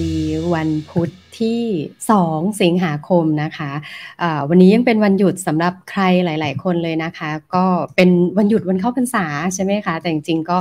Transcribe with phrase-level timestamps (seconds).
[0.00, 0.14] ดี
[0.54, 1.62] วันพุธที่
[2.12, 7.64] 2 สิงหาคมนะคะะวันนี้ยังเป็นวันหยุดสำหรับใครหลาย ๆ คนเลยนะคะ ก็
[7.96, 10.56] เป็นวันหยุดวันเข้าพรรษาใช่ไหมคะ แต่จริงๆก็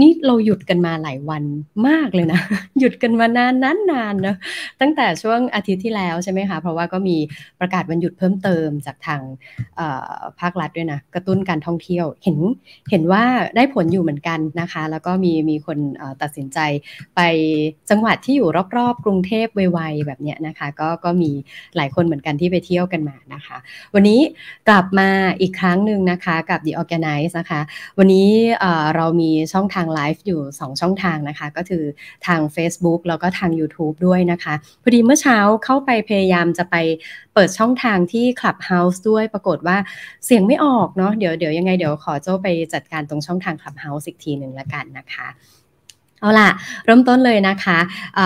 [0.00, 1.44] นี่เราหยุดกันมาหลายวัน
[1.88, 2.40] มากเลยนะ
[2.78, 4.36] หยุดกันมานานนานนานนะ
[4.80, 7.16] ตั้งแต่ช่วงอาทิตย์ที่แล้วใช่ไหมคะ เพราะว่าก็มี
[7.60, 9.20] ประกาศวันหยุดเพิ่มเติมจากทาง
[10.40, 12.38] ภาครัฐด้วยนะ กระตุ้นการท่องเที่ยวเห็น
[12.90, 13.24] เห็นว่า
[13.56, 15.78] ได้ผลอยู่เหมือนกันนะคะ แล้วก็มีมีคน
[16.22, 16.58] ตัดสินใจ
[17.16, 17.20] ไป
[17.90, 21.30] จังหวัดที่อยู่รอบๆ กรุงเทพไวๆแบบเนี้ยนะคะ ก็ก็มี
[21.76, 23.56] หลายคนเหมือนกันที่ไปเที่ยวกันมานะคะ
[23.94, 24.20] วันนี้
[24.68, 25.08] กลับมา
[25.40, 27.60] อีกครั้งหนึ่งนะคะกับ The Organize นะคะ
[27.98, 28.28] วันนี้
[28.96, 31.84] เรามีช่องทางไลฟ์อยู่ 2 ช่องทางนะคะ ก็คือ
[32.26, 36.76] ทาง Facebook แล้วก็ทาง YouTube ด้วยนะคะพอดีเมื่อเช้าเข้าไปพยายามจะไป
[37.34, 39.76] เปิดช่องทางที่ Clubhouse ด้วยปรากฏว่า
[40.24, 45.28] เสียงไม่ออกเนาะเดี๋ยวเดี๋ยวยังไงเดี๋ยวขอโจ้ไปจัดการตรงช่องทาง Clubhouse อีกทีหนึ่งละกันนะคะ
[46.20, 46.50] เอาล่ะ
[46.84, 47.78] เริ่มต้นเลยนะคะ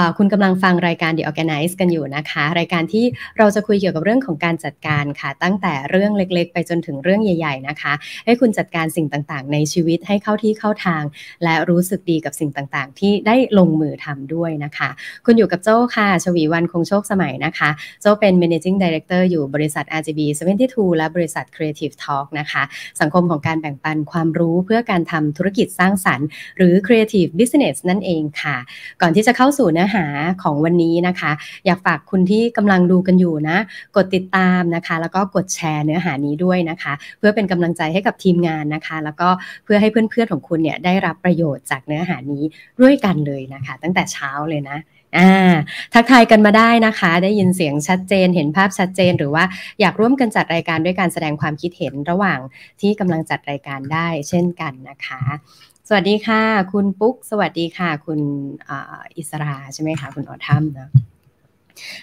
[0.06, 3.04] ะคุณกำลังฟังรายการ The Organize กันอยู่นะคะ รายการที่
[3.38, 7.92] เราจะคุยเกี่ยวกับเรื่องของการจัดการค่ะ ตั้งแต่เรื่องเล็กๆ ไปจนถึงเรื่องใหญ่ๆนะคะ
[8.24, 11.02] ให้คุณจัดการสิ่งต่างๆ ในชีวิตให้เข้าที่เข้าทาง
[11.44, 14.88] และรู้สึกดีกับสิ่งต่างๆ ที่ได้ลงมือทำด้วยนะคะ
[15.26, 20.20] คุณอยู่กับโจ้ค่ะ ชวีวันคงโชคสมัยนะคะ โจ้เป็น managing director อยู่บริษัท RGB
[20.62, 22.62] 72 และบริษัท Creative Talk นะคะ
[23.00, 28.56] สังคมของการแบ่งปันความรู้เพื่อการทำธุรกิจสร้างสรรค์ หรือ creative business นั่นเองค่ะ
[29.00, 30.06] ก่อนที่จะเข้าสู่เนื้อหา
[30.42, 31.32] ของวันนี้นะคะ
[31.66, 33.56] อยากฝากคุณที่กำลังดูกันอยู่นะ
[33.96, 39.28] กดติดตามนะคะ แล้วก็กดแชร์เนื้อหานี้ด้วยนะคะ เพื่อเป็นกำลังใจให้กับทีมงานนะคะ แล้วก็
[39.64, 42.44] เพื่อให้เพื่อนๆของคุณเนี่ยได้รับประโยชน์จากเนื้อหานี้
[42.80, 44.78] ด้วยกันเลยนะคะ ตั้งแต่เช้าเลยนะ
[45.16, 45.54] อ่า
[45.94, 49.44] ทักทายกันมาได้นะคะ ได้ยินเสียงชัดเจน เห็นภาพชัดเจน หรือว่า
[49.80, 52.38] อยากร่วมกันจัดรายการด้วยการแสดงความคิดเห็นระหว่าง
[52.80, 55.20] ที่กำลังจัดรายการได้เช่นกันนะคะ
[55.92, 56.42] สวัสดีค่ะ
[56.72, 58.20] คุณปุ๊ก สวัสดีค่ะ คุณ
[59.16, 60.88] อิสราใช่ไหมคะ คุณออทัมนะ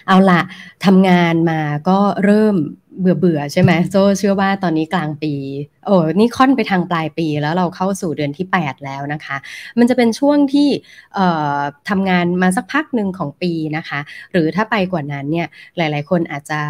[0.06, 0.40] เอาละ
[0.84, 2.56] ทำงานมาก็เริ่ม
[3.00, 5.34] เบื่อเบื่อใช่ไหมโจเชื่อว่าตอนนี้กลางปี
[5.86, 9.36] โอ้นี่ค่อนไปทางปลายปีแล้วเราเข้าสู่เดือนที่ 8 แล้วนะคะ
[9.78, 10.68] มันจะเป็นช่วงที่
[11.88, 14.00] ทำงานมาสักพักหนึ่งของปีนะคะ
[14.32, 16.60] หรือถ้าไปกว่านั้นเนี่ยหลาย ๆ คนอาจจะ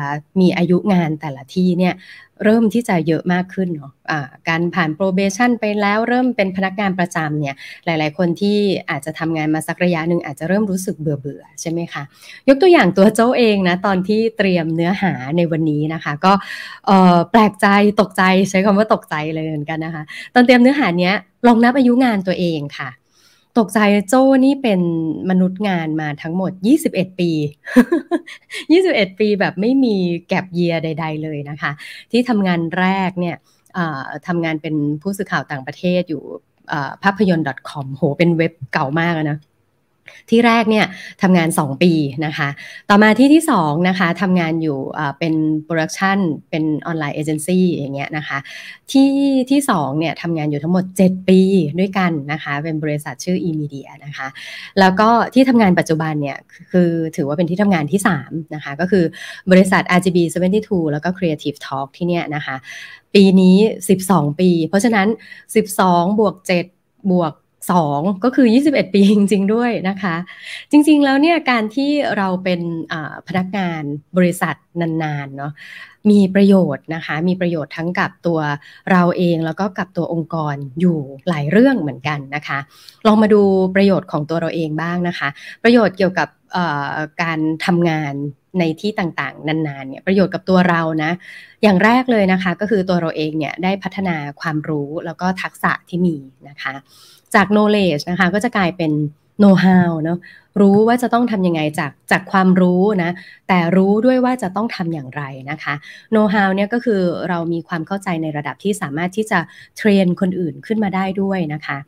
[0.41, 1.95] มีอายุงานแต่ละที่เนี่ย
[2.45, 4.19] เริ่มที่จะเยอะมากขึ้นเนาะะ
[4.49, 7.55] การผ่าน probation ไปแล้วเริ่มเป็นพนักงานประจำเนี่ย
[7.87, 8.59] หลาย ๆ คนที่
[8.91, 12.03] อาจจะทำงานมาสักระยะหนึ่งอาจจะเริ่มรู้สึกเบื่อเบื่อใช่ไหมคะ
[12.49, 16.33] ยกตัวอย่างตัวโจ้าเองนะตอนที่เตรียมเนื้อหาในวันนี้นะคะ ก็
[17.31, 17.67] แปลกใจ
[18.01, 20.03] ตกใจใช้คำว่าตกใจเลยเหมือนกันนะคะ
[20.35, 21.15] ตอนเตรียมเนื้อหาเนี้ย
[21.47, 22.91] ลองนับอายุงานตัวเองค่ะ
[23.59, 24.81] ตกใจโจ้นี่เป็น
[25.31, 26.53] มนุษย์งานมาทั้งหมด
[26.87, 27.31] 21 ปี
[28.41, 29.97] 21 ปีแบบไม่มี
[30.29, 31.71] แก็บเยียใด ๆ เลยนะคะ
[32.11, 33.37] ที่ทำงานแรกเนี่ย
[34.27, 36.23] ทำงานเป็นผู้สื่อข่าวต่างประเทศอยู่
[37.03, 39.39] ภาพยนตร์ .com โห เป็นเว็บเก่ามากนะ
[40.31, 40.87] ที่แรกเนี่ย
[41.23, 41.93] ทำงาน 2 ปี
[42.27, 42.49] นะคะ
[42.91, 44.79] ต่อมาที่ที่2นะคะทำงานอยู่
[45.19, 46.19] เป็น production
[46.51, 48.39] เป็นออนไลน์เอเจนซี่อย่างเงี้ยนะคะ
[48.91, 49.11] ที่
[49.51, 51.41] ที่2เนี่ยทำงานอยู่ทั้งหมด 7 ปี
[51.81, 54.29] ด้วยกันนะคะ เป็นบริษัทชื่อ e-media นะคะ
[54.81, 56.39] แล้วก็ที่ทำงานปัจจุบันเนี่ย
[56.73, 59.05] คือถือว่าเป็นที่ทำงานที่3นะคะก็คือ
[59.51, 60.19] บริษัท RGB
[60.57, 62.57] 72 แล้วก็ Creative Talk ที่เนี่ยนะคะ
[63.15, 63.57] ปีนี้
[63.99, 65.09] 12 ปี เพราะฉะนั้น
[65.63, 66.35] 12 บวก
[66.73, 67.33] 7 บวก
[67.73, 70.17] 2 ก็คือ 21 ปีจริง ๆ ด้วยนะคะ
[70.71, 72.61] จริง ๆ แล้วเนี่ยการที่เราเป็น
[73.29, 73.83] พนักงาน
[74.17, 75.53] บริษัทนานๆเนาะ
[76.11, 78.41] มีประโยชน์นะคะ มีประโยชน์ทั้งกับตัว
[78.93, 82.59] เราเองแล้วก็กับตัวองค์กรอยู่หลายเรื่องเหมือนกันนะคะ
[83.07, 83.43] ลองมาดู
[83.77, 85.29] ประโยชน์ของตัวเราเองบ้างนะคะ
[85.65, 86.29] ประโยชน์เกี่ยวกับ
[87.23, 88.15] การทำงาน
[88.59, 91.13] ในที่ต่างๆ นานๆเนี่ยประโยชน์กับตัวเรานะ
[91.63, 96.17] อย่างแรกเลยนะคะ ก็คือตัวเราเองเนี่ยได้พัฒนาความรู้แล้วก็ทักษะที่มี
[96.49, 96.75] นะคะ
[97.35, 98.93] จาก knowledge นะคะก็จะกลายเป็น
[99.43, 100.19] know how เนาะ
[100.61, 103.11] รู้ว่าจะต้องทำยังไงจากจากความรู้นะ
[103.49, 105.75] แต่รู้ด้วยว่าจะต้องทำอย่างไรนะคะ
[106.13, 109.39] know how เนี่ยก็คือเรามีความเข้าใจในระดับที่สามารถที่จะ
[109.77, 111.79] เทรนคนอื่นขึ้นมาได้ด้วยนะคะ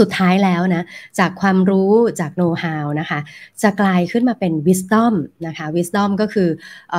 [0.00, 0.82] สุดท้ายแล้วนะ
[1.18, 3.18] จากความรู้จากโน้ตฮาวนะคะ
[3.62, 5.14] จะกลายขึ้นมาเป็น wisdom
[5.46, 6.48] นะคะ wisdom ก็คือ
[6.94, 6.96] อ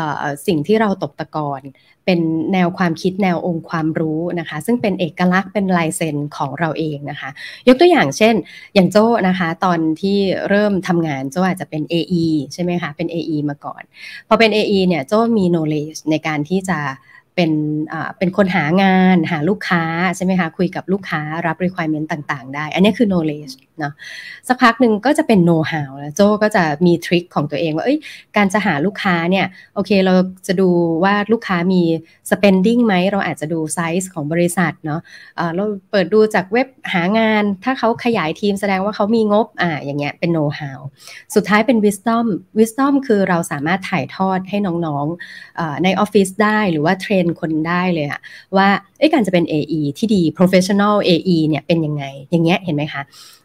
[0.48, 1.62] สิ่งที่เราตกตะกอน
[2.06, 2.20] เป็น
[2.54, 7.30] แนวความคิดแนวองค์ความรู้นะคะ ซึ่งเป็นเอกลักษณ์เป็นลายเซ็นของเราเองนะคะ
[7.68, 8.36] ยกตัวอย่างเช่น
[8.74, 10.18] อย่างโจ้นะคะ ตอนที่
[10.50, 13.84] เริ่มทำงานโจ้อาจจะเป็น AE ใช่ไหมคะ เป็น AE มาก่อน
[14.28, 16.80] พอเป็น AE เนี่ยโจ้มี knowledge ในการที่จะ
[17.42, 17.58] เป็น
[18.18, 19.84] เป็นคนหางานหาลูกค้า
[20.16, 23.94] ใช่ไหมคะคุยกับลูกค้ารับ requirement ต่าง ๆ ได้ อันนี้คือ knowledge เนาะ
[24.48, 28.00] สักพักหนึ่งก็จะเป็น know how แล้วโจก็จะมี trick ของตัวเองว่าเอ้ย
[28.38, 29.46] การจะหาลูกค้าเนี่ย
[29.76, 30.14] โอเคเรา
[30.48, 30.70] จะดู
[31.04, 31.82] ว่าลูกค้ามี
[32.32, 35.02] spending ไหมเราอาจจะดูไซส์ของบริษัทเนาะ
[35.56, 40.80] เราเปิดดูจากเว็บหางาน ถ้าเขาขยายทีมแสดงว่าเขามีงบอ่าอย่างเงี้ยเป็น know how
[41.36, 42.26] สุดท้ายเป็น wisdom
[42.60, 48.22] wisdom คือเราสามารถถ่ายทอดให้น้องๆในออฟฟิศได้หรือว่า train คนได้เลยอะ
[48.58, 48.68] ว่า
[49.14, 53.02] การจะเป็น AE ที่ดี professional AE เนี่ยเป็นยังไง อย่างเงี้ยเห็นไหมคะ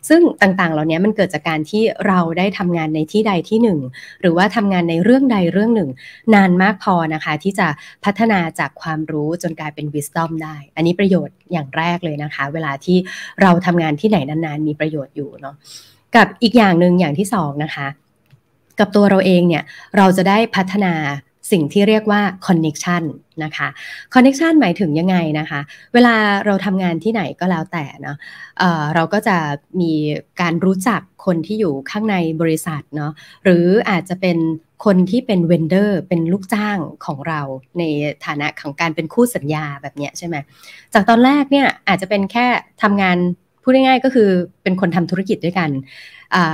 [0.08, 3.80] ซึ่งต่างๆ เหล่านี้มันเกิดจากการที่เราได้ทำงานในที่ใดที่หนึ่ง
[4.20, 5.90] หรือว่าทำงานในเรื่องใดเรื่องหนึ่ง
[6.34, 7.68] นานมากพอนะคะ ที่จะ
[8.04, 12.98] พัฒนาจากความรู้จนกลายเป็น wisdom ได้ อันนี้ประโยชน์อย่างแรกเลยนะคะ เวลาที่
[13.42, 15.54] เราทำงานที่ไหนนานๆ มีประโยชน์อยู่เนาะ
[16.16, 17.86] กับอีกอย่างหนึ่งอย่างที่สองนะคะ
[18.78, 19.62] กับตัวเราเองเนี่ย
[19.96, 20.94] เราจะได้พัฒนา
[21.50, 23.02] สิ่งที่เรียกว่า connection
[23.44, 23.68] นะคะ
[24.14, 25.60] connection หมายถึงยังไงนะคะ
[25.94, 26.14] เวลา
[26.46, 28.16] เราทำงานที่ไหนก็แล้วแต่เนาะ
[28.58, 29.36] เเราก็จะ
[29.80, 29.92] มี
[30.40, 33.12] การรู้จักคนที่อยู่ข้างในบริษัทเนาะ
[33.44, 34.38] หรืออาจจะเป็น
[34.84, 37.40] คนที่เป็นเวนเดอร์เป็นลูกจ้างของเรา
[37.78, 37.82] ใน
[38.24, 40.36] ฐานะของการเป็นคู่สัญญาแบบนี้ใช่ไหม
[40.94, 42.46] จากตอนแรกเนี่ยอาจจะเป็นแค่
[42.82, 43.16] ทำงาน
[43.62, 44.28] พูดง่ายๆก็คือ
[44.62, 45.70] เป็นคนทำธุรกิจด้วยกัน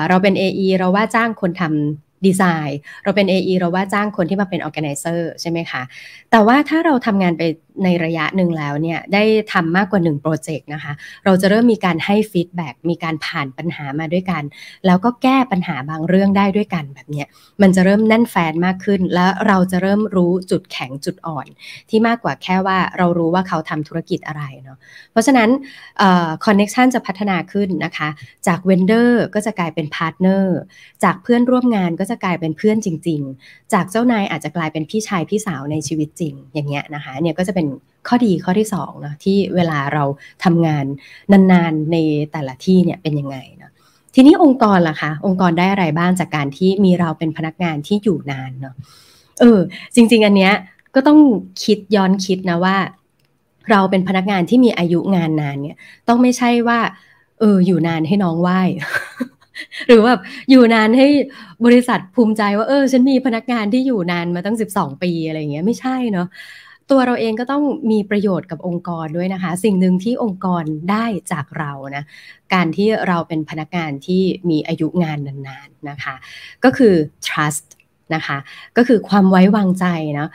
[0.08, 5.82] เราเป็น AE เราว่าจ้างคนทำ ดีไซน์ เราเป็น AE เราว่าจ้างคนที่มาเป็น organizer ใช่ไหมคะ
[6.30, 7.42] แต่ว่าถ้าเราทำงานไป
[7.84, 9.22] ในระยะหนึ่งแล้วเนี่ยได้
[9.52, 10.92] ทำมากกว่า1 project นะคะ
[11.24, 14.42] เราจะเริ่มมีการให้ feedback มีการผ่านปัญหามาด้วยกัน
[14.86, 17.24] แล้วก็แก้ปัญหาบางเรื่องได้ด้วยกันแบบนี้
[17.62, 21.46] มันจะเริ่มแน่นแฟ้นมากขึ้น แล้วเราจะเริ่มรู้จุดแข็งจุดอ่อน
[21.90, 24.78] ที่มากกว่าแค่ว่าเรารู้ว่าเขาทำธุรกิจอะไรเนาะ
[25.12, 25.48] เพราะฉะนั้น
[26.44, 28.08] connection จะพัฒนาขึ้นนะคะ
[28.46, 30.58] จาก vendor ก็จะกลายเป็น partner
[31.04, 37.66] จากเพื่อนร่วมงานก็จะกลายเป็นเพื่อนจริง ๆ จากเจ้านายอาจจะกลายเป็นพี่ชายพี่สาวในชีวิตจริง อย่างเงี้ยนะคะเนี่ยก็จะเป็น
[38.08, 40.04] ข้อดีข้อที่2นะที่เวลาเรา
[40.44, 40.84] ทำงาน
[41.52, 41.96] นานๆใน
[42.32, 43.70] แต่ละที่เนี่ยเป็นยังไงนะ
[44.14, 48.74] ทีนี้องค์กรล่ะคะองค์กรได้อะไรบ้างจากการที่มีเราเป็นพนักงานที่อยู่นานเนาะ
[49.40, 49.60] เออ
[49.94, 50.54] จริง ๆ อันเนี้ย
[50.94, 51.18] ก็ต้อง
[51.64, 52.76] คิดย้อนคิดนะว่า
[53.70, 55.76] เราเป็นพนักงานที่มีอายุงานนานเนี่ย
[56.08, 56.80] ต้องไม่ใช่ว่า
[57.40, 58.50] เอออยู่นานให้น้องไหว
[59.86, 60.20] หรือแบบ
[60.50, 61.06] อยู่นานให้
[61.64, 66.28] บริษัทภูมิใจว่าเออ ฉันมีพนักงานที่อยู่นานมาตั้ง 12 ปีอะไรเงี้ยไม่ใช่เนาะ
[66.90, 72.04] ตัวเราเองก็ต้องมีประโยชน์กับองค์กรด้วยนะคะ สิ่งหนึ่งที่องค์กรได้จากเรานะ
[72.54, 76.14] การที่เราเป็นพนักงานที่มีอายุงานนานๆนะคะ
[76.64, 76.94] ก็คือ
[77.26, 77.66] trust
[78.14, 78.38] นะคะ
[78.76, 79.86] ก็คือความไว้วางใจ
[80.18, 80.28] นะ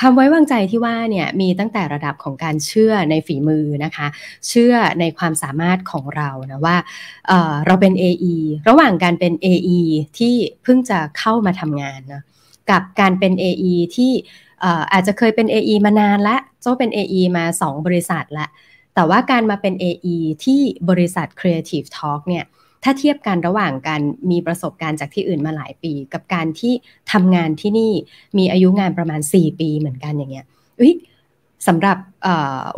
[0.00, 4.06] ความไว้วางใจที่ว่าเนี่ยมีตั้งแต่ระดับของการเชื่อในฝีมือนะคะ
[4.48, 6.76] เชื่อในความสามารถของเรานะว่า
[7.26, 8.34] เเราเป็น AE
[8.68, 9.80] ระหว่างการเป็น AE
[10.18, 12.22] ที่เพิ่งจะเข้ามาทำงานนะ
[12.70, 14.12] กับการเป็น AE ที่
[14.92, 18.46] อาจจะเคยเป็น AE มานานและโจ้าเป็น AE มา 2 บริษัทละ
[18.94, 20.60] แต่ว่าการมาเป็น AE ที่
[20.90, 22.44] บริษัท Creative Talk เนี่ย
[22.86, 26.72] ถ้าเทียบกันระหว่างการมีประสบการณ์จากที่อื่นมาหลายปี กับการที่
[27.12, 27.92] ทำงานที่นี่
[28.38, 30.46] มีอายุงานประมาณ 4 ปีเหมือนกันอย่างเงี้ย
[31.68, 32.28] สำหรับอ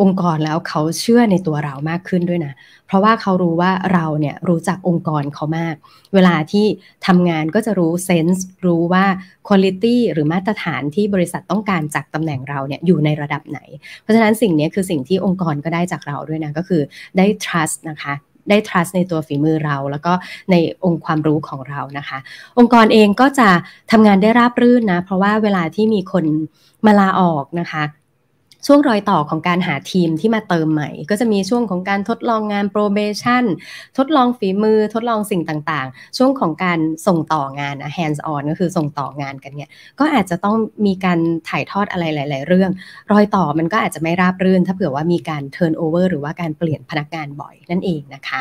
[0.01, 2.53] องค์กรแล้วเขาเชื่อในตัวเรามากขึ้นด้วยนะ
[2.87, 5.75] เพราะว่าเขารู้ว่าเราเนี่ยรู้จักองค์กรเขามาก
[6.15, 6.67] เวลาที่
[7.07, 9.05] ทำงานก็จะรู้เซนส์รู้ว่า
[9.47, 13.61] คุณลิตี้หรือมาตรฐานที่บริษัทต้องการจากตำแหน่งเราเนี่ยอยู่ในระดับไหน
[14.03, 16.83] เพราะฉะนั้นสิ่งนี้คือสิ่งที่องค์กรก็ได้จากเราด้วยนะ ก็คือ
[17.17, 18.15] ได้ trust นะคะ
[18.49, 20.13] ได้ trust ในตัวฝีมือเรา แล้วก็
[20.51, 20.55] ใน
[20.85, 22.19] องค์ความรู้ของเรานะคะ
[22.59, 23.49] องค์กรเองก็จะ
[23.91, 26.25] ทำงานได้ราบรื่นนะ เพราะว่าเวลาที่มีคน
[26.87, 27.83] มาลาออกนะคะ
[28.67, 33.45] ช่วงรอยต่อของการหาทีมที่มาเติมใหม่ ก็จะมีช่วงของการทดลองงาน probation
[33.99, 42.71] ทดลองฝีมือทดลองสิ่งต่างๆ ช่วงของการส่งต่องานนะ hands on ก็คือส่งต่องานกันเนี่ยก็อาจจะต้องมีการถ่ายทอดอะไรหลาย ๆ เรื่อง
[43.13, 48.41] รอยต่อมันก็อาจจะไม่ราบรื่น ถ้าเผื่อว่ามีการ turn over หรือว่าการเปลี่ยนพนักงานบ่อยนั่นเองนะคะ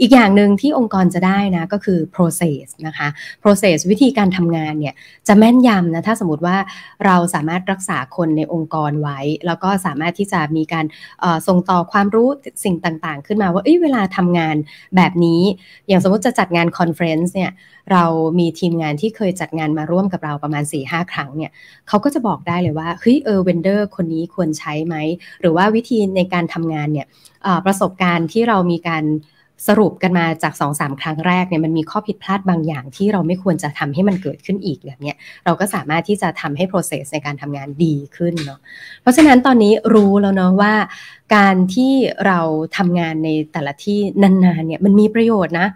[0.00, 3.08] อีกอย่างหนึ่งที่องค์กรจะได้นะก็คือ process นะคะ
[3.42, 4.94] process วิธีการทำงานเนี่ย
[5.28, 6.56] จะแม่นยำนะถ้าสมมติว่า
[7.04, 10.84] เราสามารถรักษาคนในองค์กรไว้แล้วก็สามารถที่จะมีการ
[11.46, 12.28] ส่งต่อความรู้
[12.64, 14.56] สิ่งต่างๆ ขึ้นมาว่าเวลาทำงาน
[14.96, 15.42] แบบนี้
[15.88, 17.50] อย่างสมมติจะจัดงาน conference เนี่ย
[17.92, 18.04] เรา
[18.38, 21.50] มีทีมงานที่เคยจัดงานมาร่วมกับเราประมาณ 4-5 ครั้งเนี่ย
[21.88, 24.96] เขาก็จะบอกได้เลยว่าเฮ้ยเออเวนเดอร์คนนี้ควรใช้ไหม
[25.40, 27.06] หรือว่าวิธีในการทำงานเนี่ย
[27.66, 29.04] ประสบการณ์ที่เรามีการ
[29.66, 35.12] สรุปกันมาจาก2อสาครั้งแรกเนี่ยมันมีข้อผิดพลาดบางอย่างที่เราไม่ควรจะทำให้มันเกิดขึ้นอีกแบบนี้
[35.44, 38.60] เราก็สามารถที่จะทำให้ process ในการทำงานดีขึ้นเนาะ
[39.02, 40.74] เพราะฉะนั้นตอนนี้รู้แล้วเนาะว่า
[41.36, 41.92] การที่
[42.26, 42.40] เรา
[42.76, 45.68] ทำงานในแต่ละที่นานๆเนี่ยมันมีประโยชน์นะ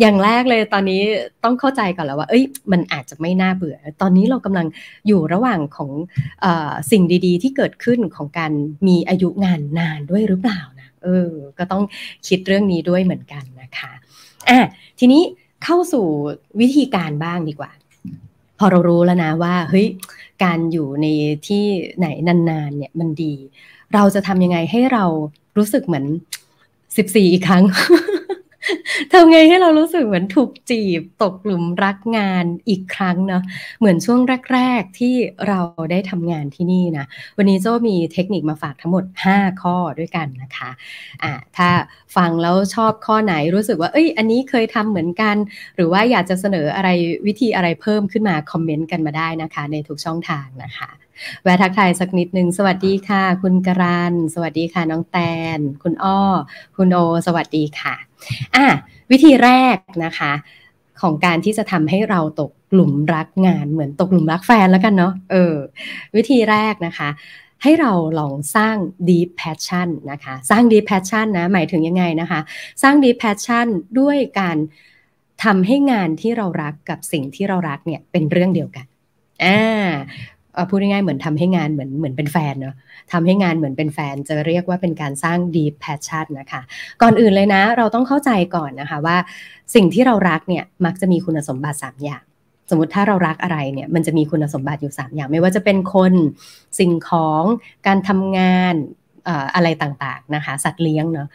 [0.00, 1.02] อย่างแรกเลยตอนนี้
[1.44, 4.66] ต้องเข้าใจก่อนแล้วว่า เอ้ย มันอาจจะไม่น่าเบื่อ ตอนนี้เรากำลัง
[5.06, 5.90] อยู่ระหว่างของ
[6.44, 6.46] อ
[6.90, 8.52] สิ่งดีๆ ที่เกิดขึ้นของการ
[8.86, 11.82] มีอายุงานนานด้วยหรือเปล่านะ เออ ก็ต้อง
[12.28, 13.92] คิดเรื่องนี้ด้วยเหมือนกันนะคะ
[14.48, 14.58] อะ
[14.98, 15.22] ทีนี้
[15.64, 16.06] เข้าสู่
[16.60, 17.70] วิธีการบ้างดีกว่า
[18.58, 19.86] พอเรารู้แล้วนะว่าเฮ้ย
[20.44, 21.06] การอยู่ใน
[21.46, 21.64] ที่
[21.98, 23.34] ไหนนานๆเนี่ยมันดี
[23.94, 25.04] เราจะทำยังไงให้เรา
[25.56, 26.06] รู้สึกเหมือน
[26.96, 27.64] สิบสี่อีกครั้ง
[29.12, 33.42] ทำไงให้เรารู้สึกเหมือนถูกจีบตกหลุมรักงานอีกครั้งเนาะ
[33.78, 34.20] เหมือนช่วง
[34.52, 35.14] แรก ๆ ที่
[35.48, 35.60] เรา
[35.90, 40.70] ได้ทำงานที่นี่นะวันนี้โจ้มีเทคนิคมาฝากทั้งหมด 5 ข้อด้วยกันนะคะ
[41.22, 41.68] อ่าถ้า
[42.16, 45.36] ฟังแล้วชอบข้อไหนรู้สึกว่า เอ้ย อันนี้เคยทำเหมือนกัน
[45.76, 46.88] หรือว่าอยากจะเสนออะไร
[47.26, 50.90] วิธีอะไรเพิ่มขึ้นมาคอมเมนต์กันมาได้นะคะ ในทุกช่องทางนะคะ
[51.42, 55.18] แวะทักทายสักนิดนึง สวัสดีค่ะ คุณกรัน สวัสดีค่ะ น้องแต
[55.56, 56.20] น คุณอ้อ
[56.76, 57.94] คุณโอ สวัสดีค่ะ
[58.56, 58.66] อะ
[59.10, 60.32] วิธีแรกนะคะ
[61.00, 65.54] ของการที่จะทำให้เราตกหลุมรักงานเหมือนตกหลุมรักแฟนแล้วกันเนาะ เออ
[66.16, 67.08] วิธีแรกนะคะ
[67.62, 68.76] ให้เราลองสร้าง
[69.08, 72.40] deep passion นะคะ สร้าง deep passion นะ หมายถึงยังไงนะคะ
[72.82, 73.66] สร้าง deep passion
[74.00, 74.56] ด้วยการ
[75.44, 78.86] ทำให้งานที่เรารักกับสิ่งที่เรารักเนี่ยเป็นเรื่องเดียวกัน
[79.44, 79.88] อ่า
[80.70, 82.74] พูดง่ายๆเหมือนทำให้งานเหมือนเหมือนเป็นแฟนเนาะ
[83.12, 86.62] ทำให้งานเหมือนเป็นแฟน จะเรียกว่าเป็นการสร้าง deep passion นะคะ
[87.02, 89.16] ก่อนอื่นเลยนะ เราต้องเข้าใจก่อนนะคะว่า
[89.74, 92.22] สิ่งที่เรารักเนี่ยมักจะมีคุณสมบัติ 3 อย่าง
[92.70, 96.12] สมมติถ้าเรารักอะไรเนี่ยมันจะมีคุณสมบัติอยู่ 3 อย่าง ไม่ว่าจะเป็นคน
[96.78, 97.42] สิ่งของ
[97.86, 98.74] การทำงาน
[99.54, 101.28] อะไรต่างๆนะคะ สัตว์เลี้ยงเนาะ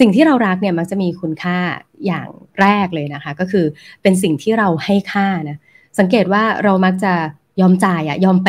[0.00, 1.58] สิ่งที่เรารักเนี่ยมักจะมีคุณค่า
[2.06, 2.28] อย่าง
[2.60, 3.66] แรกเลยนะคะ ก็คือ
[4.02, 5.58] เป็นสิ่งที่เราให้ค่านะ
[5.98, 7.12] สังเกตว่าเรามักจะ
[7.60, 8.48] ยอมจ่ายอะยอมไป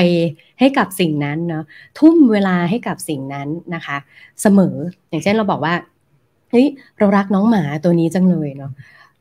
[0.59, 1.63] ให้กับสิ่งนั้นเนาะ
[1.99, 3.97] ทุ่มเวลาให้กับสิ่งนั้นนะคะ
[4.41, 4.75] เสมอ
[5.09, 5.73] อย่างเช่นเราบอกว่า
[6.51, 6.65] เฮ้ย
[6.97, 8.71] เรารักน้องหมาตัวนี้จังเลยเนาะ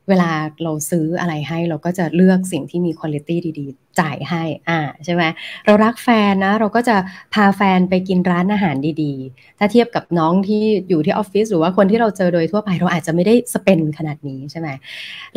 [0.09, 0.29] เวลา
[0.63, 5.23] เราซื้ออะไรให้เราก็จะเลือกสิ่งที่มีคุณภาพดีๆ จ่ายให้อ่าใช่ไหม
[5.65, 6.95] เรารักแฟนนะ เราก็จะ
[7.33, 14.69] พาแฟนไปกินร้านอาหารดีๆ ถ้าเทียบกับน้องที่อยู่ที่ออฟฟิศหรือว่าคนที่เราเจอโดยทั่วไปเราอาจจะไม่ได้สเปนขนาดนี้ใช่ไหม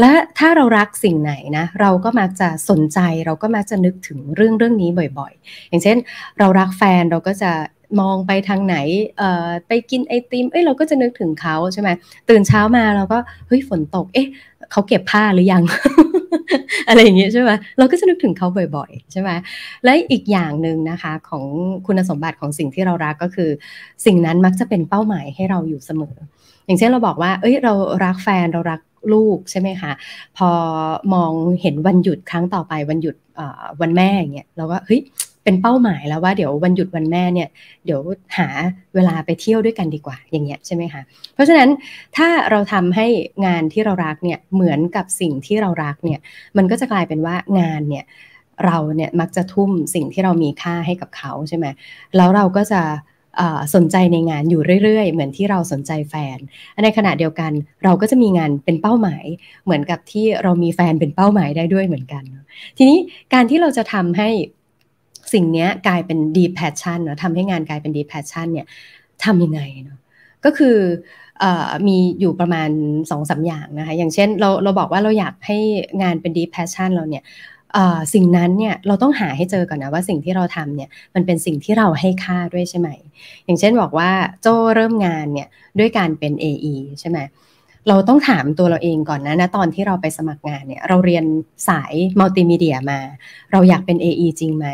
[0.00, 5.96] และถ้าเรารักสิ่งไหนนะ เราก็มักจะสนใจเราก็มักจะนึกถึงเรื่องเรื่องนี้บ่อยๆ อย่างเช่น
[6.38, 7.52] เรารักแฟนเราก็จะ
[8.00, 8.76] มองไปทางไหน
[9.18, 11.88] เอ่อ ไปกินไอติม เอ้ย เราก็จะนึกถึงเขาใช่ไหม
[12.28, 14.28] ตื่นเช้ามาเราก็ เฮ้ย ฝนตก เอ๊ะ
[14.72, 15.62] เขาเก็บผ้าหรือยัง
[16.88, 19.30] อะไรอย่างเงี้ยใช่ไหมเราก็จะนึกถึงเขาบ่อยๆ ใช่ไหม
[19.84, 21.44] และอีกอย่างหนึ่งนะคะของ
[21.86, 23.50] คุณสมบัติของสิ่งที่เรารักก็คือ
[24.06, 26.14] สิ่งนั้นมักจะเป็นเป้าหมายให้เราอยู่เสมอ
[26.66, 27.72] อย่างเช่นเราบอกว่า เอ้ยเรา
[28.04, 28.80] รักแฟนเรารัก
[29.12, 29.92] ลูกใช่ไหมคะ
[30.36, 30.50] พอ
[31.14, 33.16] มองเห็นวันหยุดครั้งต่อไปวันหยุด
[33.80, 35.00] วันแม่อย่างเงี้ยเราก็เฮ้ย
[35.44, 37.48] เป็นเป้าหมายแล้วว่าเดี๋ยววันหยุดวันแม่เนี่ย
[37.84, 38.00] เดี๋ยว
[38.38, 38.48] หา
[38.94, 41.02] เวลาไปเที่ยวด้วยกันดีกว่าอย่างเงี้ยใช่ไหมคะ
[41.34, 41.68] เพราะฉะนั้น
[42.16, 43.06] ถ้าเราทำให้
[43.46, 46.20] งานที่เรารักเนี่ยเหมือนกับสิ่งที่เรารักเนี่ย
[46.56, 48.04] มันก็จะกลายเป็นว่างานเนี่ย
[48.64, 51.66] เราเนี่ยมักจะทุ่มสิ่งที่เรามีค่าให้กับเขาใช่ไหม
[52.16, 52.82] แล้วเราก็จะ
[53.74, 56.38] สนใจในงานอยู่เรื่อยๆ เหมือนที่เราสนใจแฟน
[56.84, 57.52] ในขณะเดียวกัน
[57.84, 59.24] เราก็จะมีงานเป็นเป้าหมาย
[59.64, 62.22] เหมือนกับที่เรามีแฟนเป็นเป้าหมายได้ด้วยเหมือนกัน
[62.78, 62.98] ทีนี้
[63.34, 64.28] การที่เราจะทำให้
[65.32, 68.66] สิ่งนี้กลายเป็น deep passion เนาะทำให้งานกลายเป็น deep passion เนี่ย
[69.24, 69.98] ทำยังไงเนาะ
[70.44, 70.76] ก็คือ
[71.86, 72.70] มีอยู่ประมาณ
[73.10, 75.58] 2อสาอย่างนะคะ อย่างเช่นเราเราบอกว่าเราอยากให้
[76.02, 77.24] งานเป็น deep passion เราเนี่ย
[78.14, 82.88] สิ่งนั้นเนี่ยเราต้องหาให้เจอก่อนนะว่าสิ่งที่เราทำเนี่ยมันเป็นสิ่งที่เราให้ค่าด้วยใช่ไหม
[83.44, 84.10] อย่างเช่นบอกว่า
[84.42, 84.46] โจ
[84.76, 87.18] เริ่มงานเนี่ยด้วยการเป็น AE ใช่ไหม
[87.88, 91.24] เราต้องถามตัวเราเองก่อนนะนะตอนที่เราไปสมัครงานเนี่ยเราเรียน
[91.68, 93.00] สายมัลติมีเดียมา
[93.52, 94.66] เราอยากเป็น AE จริงไหม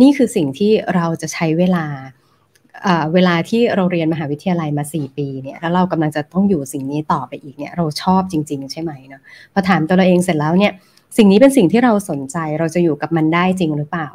[0.00, 1.86] นี่คือสิ่งที่เราจะใช้เวลา
[3.14, 9.22] เวลาที่เราเรียนมหาวิทยาลัยมา 4 ปีเนี่ยแล้วเรากำลังจะต้องอยู่สิ่งนี้ต่อไปอีกเนี่ยเราชอบจริง ๆ ใช่ไหมเนาะ
[9.52, 10.72] พอถามตัวเราเองเสร็จแล้วเนี่ย
[11.16, 14.08] สิ่งนี้เป็นสิ่งที่เราสนใจเราจะอยู่กับมันได้จริงหรือเปล่า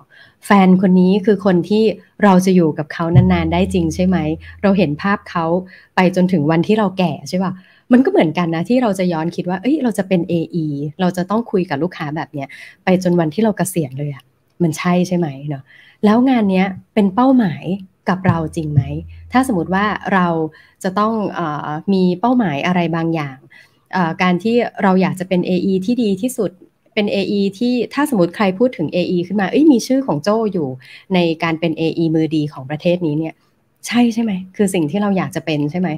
[0.46, 1.84] แฟนคนนี้คือคนที่
[2.24, 4.18] เราจะอยู่กับเขานานๆได้จริงใช่ไหม
[4.62, 5.46] เราเห็นภาพเขา
[5.96, 7.52] ไปจนถึงวันที่เราแก่ใช่ป่ะ
[7.92, 10.66] มันก็เหมือนกันนะที่เราจะย้อนคิดว่า เอ้ย เราจะเป็น AE
[11.02, 12.48] เราจะต้องคุยกับลูกค้าแบบเนี้ย
[12.84, 14.24] ไปจนวันที่เรากเกษียณเลยอะ
[14.63, 15.63] มันใช่ใช่ไหมเนาะ
[16.06, 17.63] แล้วงานเนี้ยเป็นเป้าหมาย
[18.10, 18.82] กับเราจริงไหม
[19.32, 20.28] ถ้าสมมติว่าเรา
[20.84, 21.42] จะต้องอ
[21.94, 23.38] มีเป้าหมายอะไรบางอย่าง
[24.22, 26.52] การที่เราอยากจะเป็น AE ที่ดีที่สุด
[26.94, 30.68] เป็น AE ที่ถ้าสมมติใครพูดถึง AE ขึ้นมา เอ้ยมีชื่อของโจอยู่
[31.13, 33.34] ในการเป็น AE มือดีของประเทศนี้เนี่ย
[33.88, 35.90] ใช่ใช่ไหมคือสิ่งที่เราอยากจะเป็นใช่ไหม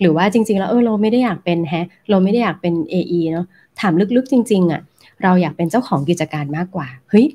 [0.00, 3.46] หรือว่าจริง ๆ แล้วเออเราไม่ได้อยากเป็นแฮะ เราไม่ได้อยากเป็น AE เนาะ
[3.80, 4.80] ถามลึกๆ จริง ๆอะ่ะ
[5.22, 7.26] เราอยากเป็นเจ้าของกิจการมากกว่าเฮ้ย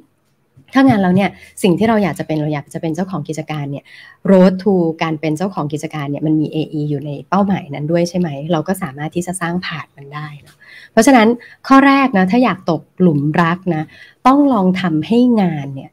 [0.73, 1.29] ถ้างานเราเนี่ย
[1.63, 3.85] สิ่งที่เราอยากจะเป็นเราอยากจะเป็นเจ้าของกิจการเนี่ย
[4.31, 10.55] road to การเป็นเจ้าของกิจการเนี่ยมันมี AE อยู่ในเป้าหมายนั้นด้วยใช่ไหม เราก็สามารถที่จะสร้างผ่านมันได้เนาะ
[10.91, 11.27] เพราะฉะนั้น
[11.67, 13.83] ข้อแรกนะถ้าอยากตกหลุมรักนะ
[14.27, 15.91] ต้องลองทำให้งานเนี่ย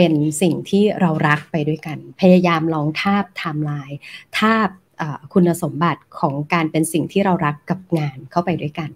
[0.00, 3.98] เป็นสิ่งที่เรารักไปด้วยกัน พยายามลองทาบไทม์ไลน์
[4.38, 4.68] ทาบ
[5.32, 8.90] คุณสมบัติของการเป็นสิ่งที่เรารักกับงานเข้าไปด้วยกัน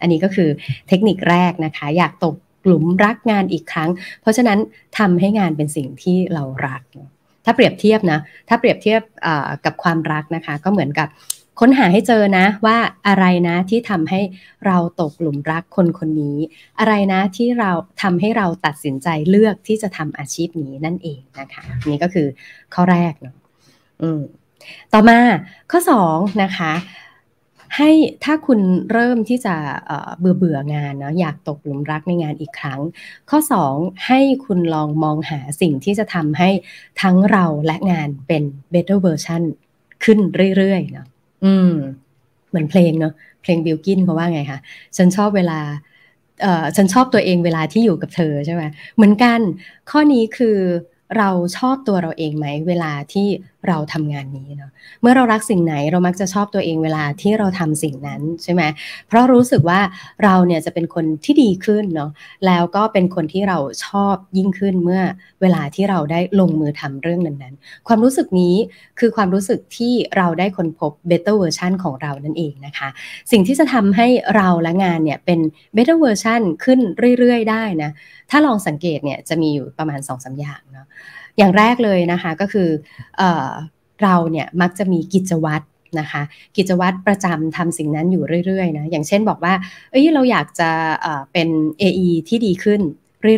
[0.00, 0.48] อันนี้ก็คือ
[0.88, 2.34] เทคนิคแรกนะคะ อยากตก
[2.64, 4.58] หลุมรักงานอีกครั้ง เพราะฉะนั้น
[4.98, 6.82] ทำให้งานเป็นสิ่งที่เรารัก
[7.44, 9.00] ถ้าเปรียบเทียบนะ ถ้าเปรียบเทียบ
[9.64, 11.08] กับความรักนะคะ ก็เหมือนกับ
[11.60, 14.20] ค้นหาให้เจอนะว่าอะไรนะที่ทำให้
[14.66, 16.38] เราตกหลุมรักคนคนนี้
[16.78, 17.70] อะไรนะที่เรา
[18.02, 22.26] ทำให้เราตัดสินใจเลือกที่จะทำอาชีพนี้นั่นเองนะคะ นี่ก็คือ
[22.74, 23.34] ข้อแรกเนาะ
[24.02, 24.20] อืม
[24.92, 25.18] ต่อมา
[25.70, 26.72] ข้อ2นะคะ
[27.76, 27.90] ให้
[28.24, 28.60] ถ้าคุณ
[28.92, 29.54] เริ่มที่จะ
[30.18, 32.80] เบื่อเบื่องานเนาะอยากตกหลุมรักในงานอีกครั้ง
[33.30, 33.38] ข้อ
[33.72, 36.50] 2 ให้คุณลองมองหาสิ่งที่จะทำให้
[37.02, 39.42] ทั้งเราและงานเป็น better version
[40.04, 40.18] ขึ้น
[40.56, 41.06] เรื่อยๆเนาะ
[41.44, 41.70] อืม
[42.48, 44.58] เหมือนเพลงเนาะเพลงบิลกินเขาว่าไงคะ
[44.96, 45.60] ฉันชอบเวลา
[46.42, 48.62] เอ่อฉันชอบตัวเองเวลาที่อยู่กับเธอใช่ไหม
[48.96, 49.40] เหมือนกัน
[49.90, 50.58] ข้อนี้คือ
[51.18, 53.26] เราชอบตัวเราเองไหม เวลาที่
[53.68, 54.70] เราทำงานนี้เนาะ
[55.02, 58.62] เมื่อเรารักสิ่งไหนเรามักจะชอบตัวเองเวลาที่เราทำสิ่งนั้นใช่ไหม
[59.08, 59.80] เพราะรู้สึกว่า
[60.24, 62.10] เราเนี่ยจะเป็นคนที่ดีขึ้นเนาะ
[62.46, 65.02] แล้วก็เป็นคนที่เราชอบยิ่งขึ้นเมื่อ
[65.42, 68.54] เวลาที่เราได้ลงมือทำเรื่องนั้นๆ ความรู้สึกนี้
[68.98, 72.88] คือความรู้สึกที่เราได้ค้นพบ better version ของเรานั่นเองนะคะ
[73.32, 75.40] สิ่งที่จะทำให้เราและงานเนี่ยเป็น
[75.76, 76.80] better version ขึ้น
[77.18, 77.90] เรื่อยๆ ได้นะ
[78.30, 80.86] ถ้าลองสังเกตเนี่ยจะมีอยู่ประมาณ2อสอย่างเนาะ
[81.38, 82.68] อย่างแรกเลยนะคะก็คือ
[83.18, 83.22] เอ
[84.02, 85.66] เราเนี่ยมักจะมีกิจวัตร
[86.00, 86.22] นะคะ
[86.56, 89.54] กิจวัตรประจำทำสิ่งนั้นอยู่เรื่อยๆนะอย่างเช่นบอกว่า
[89.90, 90.70] เอ้ยเราอยากจะ
[91.32, 91.48] เป็น
[91.80, 92.80] AE ที่ดีขึ้น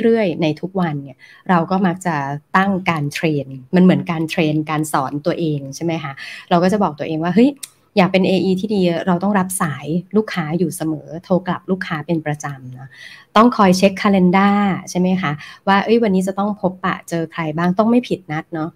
[0.02, 1.18] เรื่อยๆ ในทุกวันเนี่ย
[1.48, 2.16] เราก็มักจะ
[2.56, 6.12] ตั้งการเทรน มันเหมือนการเทรนการสอนตัวเองใช่ไหมคะ
[6.50, 7.50] เราก็จะบอกตัวเองว่าเฮ้ย
[7.96, 12.88] อยากเป็น AE ที่ดีเราต้องรับสายลูกค้าอยู่เสมอ โทรกลับลูกค้าเป็นประจำนะ
[13.36, 14.58] ต้องคอยเช็คคาล endar
[14.90, 15.32] ใช่ไหมคะ
[15.68, 18.70] ว่าเอ้ยวันนี้จะต้องพบปะเจอใครบ้างต้องไม่ผิดนัดเนาะ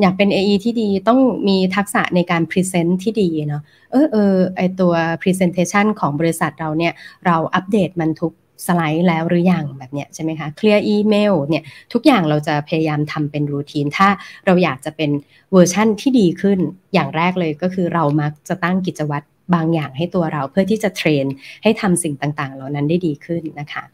[0.00, 3.62] อยากเป็น AE ที่ดีต้องมีทักษะในการ present ที่ดีเนาะ
[3.92, 6.92] เออเออไอตัว Presentation ของบริษัทเราเนี่ย
[7.26, 8.32] เราอัปเดตมันทุก
[8.66, 11.62] สไลด์แล้วหรือยังแบบเนี้ยใช่ไหมคะ clear อีเมลเนี่ย
[11.92, 14.08] ทุกอย่างเราจะพยายามทำเป็น routine ถ้า
[14.46, 15.10] เราอยากจะเป็น
[15.52, 16.58] เวอร์ชั่นที่ดีขึ้น
[16.94, 21.24] อย่างแรกเลยก็คือเรามักจะตั้งกิจวัตรบางอย่างให้ตัวเราเพื่อที่จะ train
[21.62, 23.84] ให้ทำสิ่งต่างๆ เหล่านั้นได้ดีขึ้นนะคะ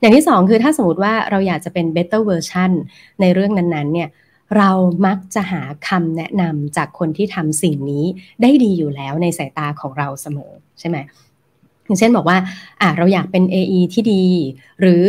[0.00, 2.72] อย่างที่สองคือถ้าสมมติว่าเราอยากจะเป็น better version
[3.20, 4.08] ในเรื่องนั้นๆเนี่ย
[4.56, 4.70] เรา
[5.06, 8.04] มักจะหาคำแนะนำจากคนที่ทำสิ่งนี้
[8.42, 10.96] ได้ดีอยู่แล้วในสายตาของเราเสมอใช่ไหม
[11.88, 12.38] อย่างเช่นบอกว่า
[12.80, 14.24] อะเราอยากเป็น AE ที่ดี
[14.80, 15.04] หรือ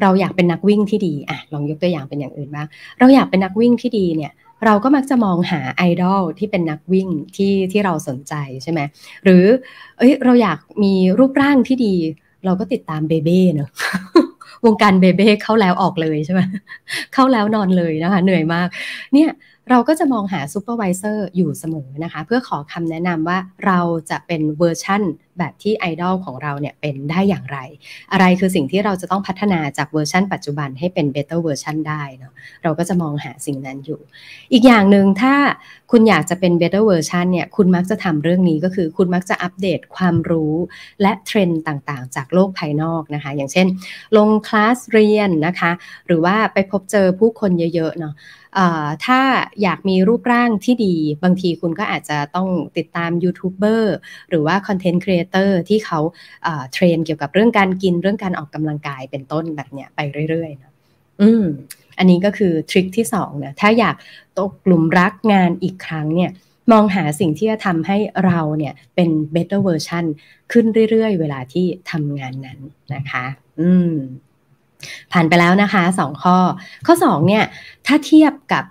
[0.00, 2.66] เราอยากเป็นนักวิ่งที่ดีอะลองยกตัวอย่างเป็นอย่างอื่นบ้าง
[2.98, 4.32] เราอยากเป็นนักวิ่งที่ดีเนี่ย
[4.64, 8.80] เราก็มักจะมองหาไอดอลที่เป็นนักวิ่งที่ที่เราสนใจใช่ไหม
[9.24, 9.44] หรือ
[9.98, 11.94] เอ้ยเราอยากมีรูปร่างที่ดี
[12.44, 13.70] เราก็ติดตามเบเบ้เนอะ
[14.64, 16.40] วงการเบเบ้เข้าแล้วออกเลยใช่ไหม
[17.14, 18.68] เข้าแล้วนอนเลยนะคะเหนื่อยมาก
[19.14, 19.28] เนี่ย
[19.70, 23.80] เราก็จะมองหา supervisor อยู่เสมอนะคะ เพื่อขอคำแนะนำว่าเรา
[24.10, 25.02] จะเป็นเวอร์ชั่น
[25.38, 27.58] แบบที่ไอดอลของเราเนี่ยเป็นได้อย่างไร
[28.12, 34.00] อะไรคือสิ่งที่เราจะต้องพัฒนาจากเวอร์ชันปัจจุบันให้เป็น better version ได้เนาะเราก็จะมองหาสิ่งนั้นอยู่
[34.52, 35.34] อีกอย่างหนึ่งถ้า
[35.90, 40.54] คุณอยากจะเป็น better version เนี่ยคุณมักจะทำเรื่องนี้ก็คือคุณมักจะอัปเดตความรู้
[41.02, 43.66] และเทรนด์ต่างๆ จากโลกภายนอกนะคะ อย่างเช่น
[44.16, 45.70] ลงคลาสเรียนนะคะ
[46.06, 48.14] หรือว่าไปพบเจอผู้คนเยอะๆเนาะ
[49.06, 49.20] ถ้า
[49.62, 53.96] อยากมีรูปร่างที่ดี บางทีคุณก็อาจจะต้องติดตามยูทูบเบอร์
[54.28, 56.00] หรือว่า content creator ที่เขา
[56.44, 60.72] train เกี่ยวกับเรื่องการกินเรื่องการออกกำลังกายเป็นต้นแบบเนี้ยไปเรื่อยๆนะ
[61.20, 61.44] อืม
[61.98, 63.96] อันนี้ก็คือ trick ที่สองนะถ้าอยาก
[64.38, 66.30] ตกหลุมรักงานอีกครั้งเนี่ย
[66.72, 70.04] มองหาสิ่งที่จะทำให้เราเนี่ยเป็น better version
[70.52, 72.58] ขึ้นเรื่อยๆ เวลาที่ทำงานนั้น
[72.94, 73.24] นะคะ
[73.60, 73.94] อืม
[75.12, 76.36] ผ่านไปแล้วนะคะสองข้อ
[76.86, 77.44] ข้อสองเนี่ย
[77.86, 78.64] ถ้าเทียบกับ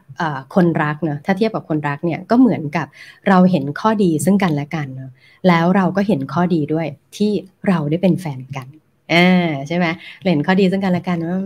[0.56, 2.88] คนรักเนาะถ้าเทียบกับคนรักเนี่ยก็เหมือนกับ
[3.28, 5.12] เราเห็นข้อดีซึ่งกันและกันเนาะ
[5.48, 7.32] แล้วเราก็เห็นข้อดีด้วยที่
[7.68, 8.68] เราได้เป็นแฟนกัน
[9.14, 9.86] อ่าใช่ไหม
[10.26, 11.40] เห็นข้อดีซึ่งกันและกันว่า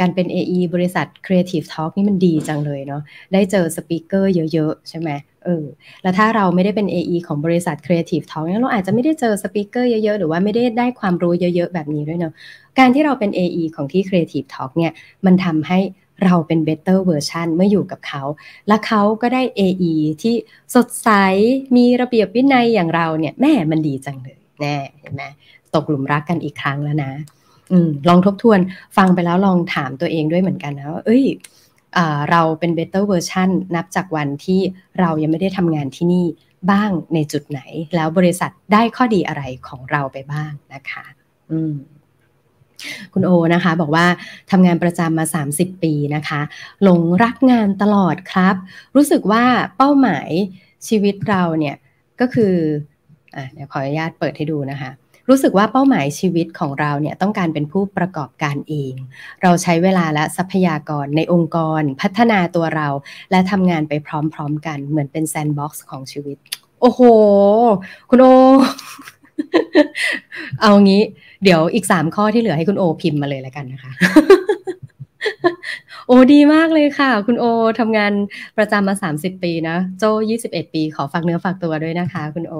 [0.00, 3.02] การเป็น AE บริษัท Creative Talk นี่มันดีจังเลยเนาะ
[3.32, 5.10] ได้เจอ speaker เยอะ ๆ ใช่ไหม
[5.44, 5.64] เออ
[6.02, 12.32] แล้วถ้าเราไม่ได้เป็น AE ของบริษัท Creative Talk เนี่ยเราอาจจะไม่ได้เจอ speaker เยอะๆ หรือว่าไม่ได้ได้ความรู้เยอะๆ แบบนี้ด้วยเนาะ
[12.78, 14.92] การที่เราเป็น AE ของที่ Creative Talk เนี่ย
[15.26, 15.78] มันทำให้
[16.24, 18.22] เราเป็น better version เมื่ออยู่กับเขา
[18.68, 20.34] และเขาก็ได้ AE ที่
[20.74, 21.10] สดใส
[21.76, 25.22] มีระเบียบวินัยอย่างเราเนี่ยแหมมันดีจังเลยแน่เห็นไหม
[25.74, 27.12] ตกหลุมรักกันอีกครั้งแล้วนะ
[27.72, 27.74] อ
[28.08, 28.60] ลองทบทวน
[28.96, 31.24] ฟังไปแล้วลองถามตัวเองด้วยเหมือนกันนะว่าเอ้ย
[32.30, 34.60] เราเป็น better version นับจากวันที่
[35.00, 36.26] เรายังไม่ได้ทำงานที่นี่
[36.70, 37.60] บ้างในจุดไหน
[37.94, 41.04] แล้วบริษัทได้ข้อดีอะไรของเราไปบ้างนะคะ
[41.50, 41.74] อืม
[43.12, 44.06] คุณโอนะคะ บอกว่า
[44.50, 46.40] ทำงานประจำมา 30 ปีนะคะ
[46.82, 48.54] หลงรักงานตลอดครับ
[48.96, 49.44] รู้สึกว่า
[49.76, 50.30] เป้าหมาย
[50.88, 51.76] ชีวิตเราเนี่ย
[52.20, 52.54] ก็คือ
[53.34, 54.90] อะเดี๋ยวขออนุญาตเปิดให้ดูนะคะ
[55.28, 58.94] รู้สึกว่าเป้าหมายชีวิตของเราเนี่ยต้องการเป็นผู้ประกอบการเอง
[59.42, 62.88] เราใช้เวลาและทรัพยากรในองค์กร พัฒนาตัวเรา
[63.30, 64.08] และทำงานไปพ
[64.38, 66.36] ร้อมๆกันเหมือนเป็น sandbox ของชีวิต
[66.80, 67.00] โอ้โห
[68.10, 68.26] คุณโอ
[70.60, 71.02] เอางี้
[71.44, 73.92] เดี๋ยวอีกสามข้อที่เหลือให้คุณโอพิมพ์มาเลยแล้วกันนะคะ
[76.06, 77.44] โอ้ดีมากเลยค่ะ คุณโอ
[77.78, 78.12] ทำงาน
[78.56, 80.04] ประจำมา 30 ปีนะ โจ
[80.40, 82.54] 21 ปี ขอฝากเนื้อฝากตัวด้วยนะคะ คุณโอ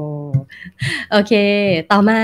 [1.10, 1.32] โอเค
[1.90, 2.20] ต่อมา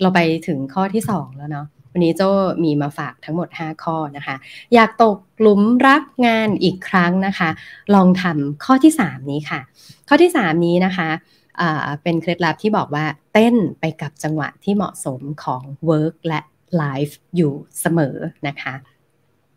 [0.00, 2.22] เราไปถึงข้อที่ 2 แล้วเนาะวันนี้โจ
[2.64, 4.36] มีมาฝากทั้งหมด 5 ข้อนะคะ
[4.74, 7.50] อยากตกหลุมรักงานอีกครั้งนะคะ
[7.94, 9.60] ลองทำข้อที่ 3 นี้ค่ะ
[10.08, 11.08] ข้อที่ 3 นี้นะคะ
[12.02, 16.40] เป็นเคล็ดลับที่บอกว่าเต้นไปกับจังหวะที่เหมาะสมของ work และ
[16.82, 18.16] life อยู่เสมอ
[18.48, 18.74] นะคะ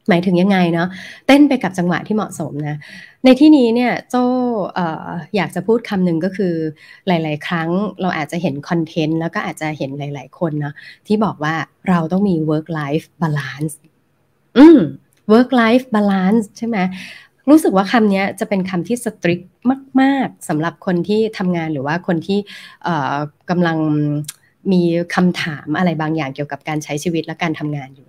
[0.09, 0.87] หมายถึงยังไงเนาะ
[1.27, 2.77] เต้นไปกับจังหวะที่เหมาะสมนะ
[3.25, 4.15] ในที่นี้เนี่ยโจ
[4.77, 6.53] อออยากจะพูดคำหนึ่งก็คือ
[7.07, 7.69] หลาย ๆ ครั้ง
[8.01, 10.73] เราอาจจะเห็นคอนเทนต์แล้วก็อาจจะเห็นหลาย ๆ คนเนาะ
[11.07, 11.55] ที่บอกว่า
[11.89, 13.73] เราต้องมี work life balance
[14.57, 14.79] อืม
[15.33, 16.77] work life balance ใช่ไหม
[17.49, 19.41] รู้สึกว่าคำนี้จะเป็นคำที่สตริก
[20.01, 22.39] มาก ๆสำหรับคนที่ทำงานหรือว่าคนที่
[23.49, 23.77] กำลัง
[24.71, 24.81] มี
[25.15, 28.07] คำถามอะไรบางอย่างเกี่ยวกับการใช้ชีวิตและการทำงานอยู่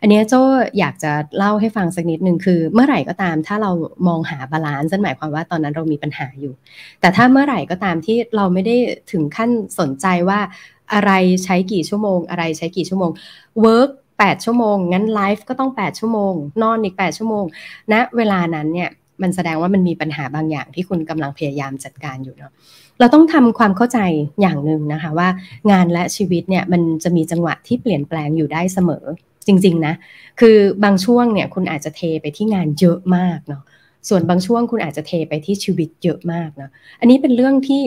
[0.00, 0.34] อันนี้โจ
[0.78, 3.70] อยากจะเล่าให้ฟังสักนิดหนึ่งคือ เมื่อไหร่ก็ตามถ้าเรา
[4.08, 6.52] มองหา balance นั่นหมายความว่าตอนนั้นเรามีปัญหาอยู่
[7.00, 8.76] แต่ถ้าเมื่อไหร่ก็ตามที่เราไม่ได้
[9.12, 10.40] ถึงขั้นสนใจว่า
[10.92, 11.12] อะไร
[11.44, 13.10] ใช้กี่ชั่วโมง อะไรใช้กี่ชั่วโมง
[13.64, 16.32] work 8ชั่วโมง งั้น life ก็ต้อง 8 ชั่วโมง
[16.62, 17.44] นอนอีก 8 ชั่วโมง
[17.92, 18.90] ณนะเวลานั้นเนี่ย
[19.22, 22.52] มันแสดงว่ามันมีปัญหาบางอย่างที่คุณกำลังพยายามจัดการอยู่เนาะ
[23.00, 23.98] เราต้องทำความเข้าใจ
[24.40, 25.28] อย่างหนึ่งนะคะว่า
[25.70, 29.04] งานและชีวิตเนี่ยมันจะมีจังหวะที่เปลี่ยนแปลงอยู่ได้เสมอ
[29.46, 29.94] จริง ๆ นะ
[30.40, 33.62] คือบางช่วงเนี่ยคุณอาจจะเทไปที่งานเยอะมากเนาะ
[34.08, 37.82] ส่วนบางช่วงคุณอาจจะเทไปที่ชีวิตเยอะมากเนาะอันนี้เป็นเรื่องที่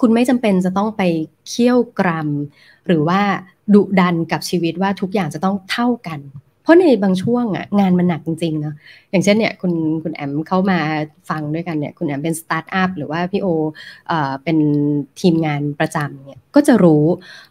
[0.00, 1.02] คุณไม่จำเป็นจะต้องไป
[1.48, 2.28] เคี่ยวกรำ
[2.86, 3.20] หรือว่า
[3.74, 6.20] ดุดันกับชีวิตว่าทุกอย่างจะต้องเท่ากัน
[6.64, 8.74] เพราะในบางช่วงอะงานมันหนักจริงๆเนาะ
[9.10, 9.72] อย่างเช่นเนี่ยคุณ
[10.02, 10.78] คุณแอมเข้ามา
[11.30, 13.46] ฟังด้วยกันเนี่ยคุณแอมเป็นสตาร์ทอัพหรือว่าพี่โอ
[14.08, 14.58] เอ่อเป็น
[15.20, 17.04] ทีมงานประจำเนี่ยก็จะรู้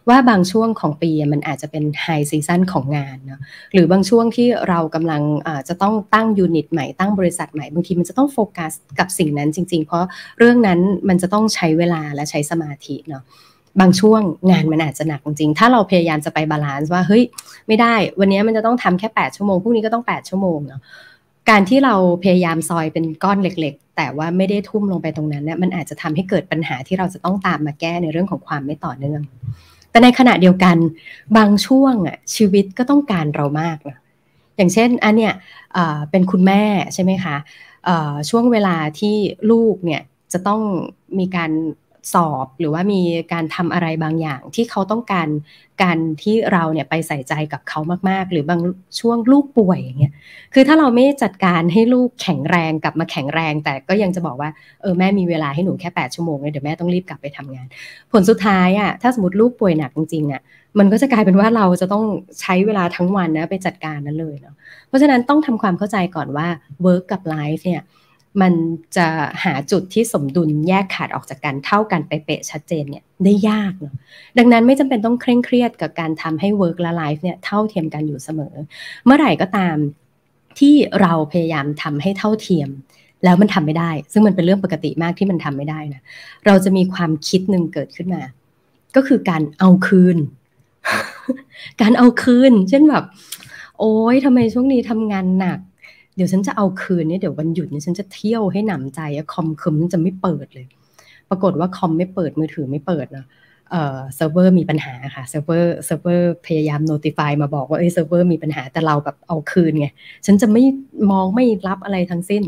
[0.08, 3.40] ว่าบางช่วงของปีมันอาจจะเป็น high season ของงานเนาะ
[3.72, 5.22] หรือบางช่วงที่เรากำลัง
[5.68, 10.04] จะต้องตั้ง unit ใหม่ตั้งบริษัทใหม่บางทีมันจะต้องโฟกัสกับสิ่งนั้นจริง ๆ เพราะ
[10.38, 13.24] เรื่องนั้นมันจะต้องใช้เวลาและใช้สมาธิเนาะ
[13.80, 17.22] บางช่วงงานมันอาจจะหนักจริง ถ้าเราพยายามจะไป balance ว่าเฮ้ย
[17.66, 20.80] ไม่ได้ วันนี้มันจะต้องทำแค่ 8 ชั่วโมงพรุ่งนี้ก็ต้อง 8 ชั่วโมงเนาะ
[21.50, 29.22] การที่เราพยายามซอยเป็นก้อนเล็ก ๆ แต่ว่าไม่ได้ทุ่มลงไปตรงนั้นเนี่ยมันอาจจะทำให้เกิดปัญหาที่เราจะต้องตามมาแก้ในเรื่องของความไม่ต่อเนื่อง
[29.90, 30.76] แต่ในขณะเดียวกัน
[31.36, 33.98] บางช่วงอะชีวิตก็ต้องการเรามากนะ
[34.56, 35.32] อย่างเช่นอันเนี้ย
[36.10, 36.62] เป็นคุณแม่
[36.94, 37.36] ใช่ไหมคะ
[38.30, 39.16] ช่วงเวลาที่
[39.50, 40.60] ลูกเนี่ยจะต้อง
[41.18, 41.50] มีการ
[42.12, 43.00] สอบหรือว่ามี
[43.32, 45.28] การทำอะไรบางอย่างที่เขาต้องการ
[45.82, 48.60] การที่เราเนี่ยไปใส่ใจกับเขามากๆ หรือบาง
[49.00, 50.12] ช่วงลูกป่วยอย่างเงี้ย
[50.54, 54.50] คือถ้าเราไม่จัดการให้ลูกแข็งแรงกลับมาแข็งแรง แต่ก็ยังจะบอกว่า
[54.82, 57.66] เออแม่มีเวลาให้หนูแค่ 8 ชั่วโมงเลยเดี๋ยวแม่ต้องรีบกลับไปทำงาน
[58.12, 60.42] ผลสุดท้ายอะถ้าสมมติลูกป่วยหนักจริงๆอะ
[60.78, 62.04] มันก็จะกลายเป็นว่าเราจะต้อง
[62.40, 64.54] ใช้เวลาทั้งวันนะไปจัดการนั้นเลยเนาะ
[64.88, 66.48] เพราะฉะนั้นต้องทำความเข้าใจก่อนว่า
[66.84, 67.82] work กับ life เนี่ย
[68.42, 68.54] มัน
[68.96, 69.06] จะ
[69.44, 73.94] หาจุดที่สมดุลแยกขาดออกจากกันเท่ากันไปเป๊ะชัดเจนเนี่ยได้ยากเนาะ
[74.38, 78.54] ดังนั้นไม่จำเป็นต้องเคร่งเครียดกับการทำให้ work และ life เนี่ยเท่าเทียมกันอยู่เสมอ
[79.04, 79.76] เมื่อไหร่ก็ตาม
[80.58, 82.68] ที่เราพยายามทำให้เท่าเทียม
[83.24, 86.02] แล้วมันทำไม่ได้ ซึ่งมันเป็นเรื่องปกติมากที่มันทำไม่ได้นะ
[86.46, 88.22] เราจะมีความคิดหนึ่งเกิดขึ้นมา
[88.96, 90.16] ก็คือการเอาคืน
[91.80, 93.04] การเอาคืน เช่นแบบ
[93.78, 95.58] โอ๊ยทำไมช่วงนี้ทำงานหนัก
[96.16, 100.66] เดี๋ยวฉันจะเอาคืนนี่เดี๋ยววันหยุดนี่ฉันจะเที่ยวให้หนำใจอะคอมคืมจะไม่เปิดเลย
[101.30, 103.26] ปรากฏว่าคอมไม่เปิดมือถือไม่เปิดนะ
[103.70, 109.86] เอ่อเซิร์ฟเวอร์มีปัญหาค่ะเซิร์ฟเวอร์เซิร์ฟเวอร์พยายาม notify มาบอกว่าเอ้ยเซิร์ฟเวอร์มีปัญหาแต่เราแบบเอาคืนไง
[110.26, 110.64] ฉันจะไม่
[111.10, 112.42] มองไม่รับอะไรทั้งสิ้น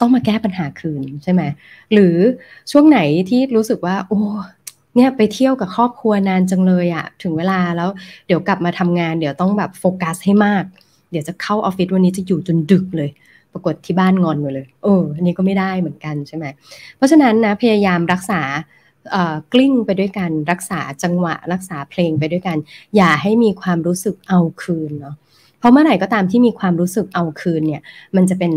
[0.00, 1.42] ต้องมาแก้ปัญหาคืนใช่ไหม
[1.92, 2.16] หรือ
[2.70, 3.00] ช่วงไหน
[3.30, 4.20] ที่รู้สึกว่า โอ้
[4.96, 7.88] เนี่ยไปเที่ยวกับครอบครัวนานจังเลยอะถึงเวลาแล้ว
[8.26, 10.64] เดี๋ยวกลับมาทำงาน เดี๋ยวต้องแบบโฟกัสให้มาก
[11.16, 13.10] เดี๋ยวจะเข้าออฟฟิศวันนี้จะอยู่จนดึกเลย
[13.52, 16.44] ปรากฏที่บ้านงอนหมดเลยเอออันนี้ก็ไม่ได้เหมือนกันใช่ไหม
[16.96, 18.40] เพราะฉะนั้นนะพยายามรักษา
[19.52, 22.56] กลิ้งไปด้วยกันรักษาจังหวะ รักษาเพลงไปด้วยกัน
[22.96, 25.14] อย่าให้มีความรู้สึกเอาคืนเนาะ
[25.58, 27.82] เพราะเมื่อไหร่ก็ตามที่มีความรู้สึกเอาคืนเนี่ย
[28.16, 28.52] มันจะเป็น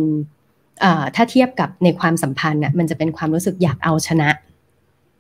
[1.16, 4.30] ถ้าเทียบกับในความสัมพันธ์น่ะมันจะเป็นความรู้สึกอยากเอาชนะ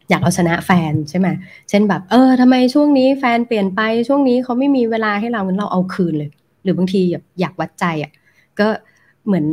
[0.09, 1.27] อยากเอาชนะแฟนใช่ไหม
[1.69, 6.29] เช่นแบบ เออทำไมช่วงนี้แฟนเปลี่ยนไปช่วงนี้เขาไม่มีเวลาให้เรางั้นเราเอาคืนเลย
[6.63, 7.01] หรือบางที
[7.39, 8.11] อยากวัดใจอะ
[8.59, 8.67] ก็
[9.25, 9.47] เหมือน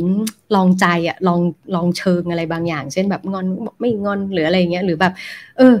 [0.55, 1.39] ลองใจอะลอง
[1.75, 3.47] ลองเชิงอะไรบางอย่าง เช่นแบบงอน
[3.79, 5.13] ไม่งอนหรืออะไรเงี้ยหรือแบบ
[5.57, 5.75] เออ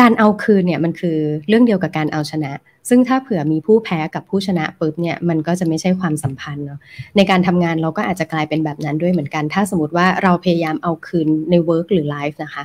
[0.00, 1.16] การเอาคืนเนี่ยมันคือ
[1.48, 2.52] เรื่องเดียวกับการเอาชนะ
[2.88, 6.80] ซึ่งถ้าเผื่อมีผู้แพ้กับผู้ชนะปุ๊บเนี่ยมันก็จะไม่ใช่ความสัมพันธ์เนาะ
[7.16, 12.64] ในการทำงานเราก็อาจจะกลายเป็นแบบนั้นด้วยเหมือนกัน ถ้าสมมติว่าเราพยายามเอาคืนใน work หรือ life นะคะ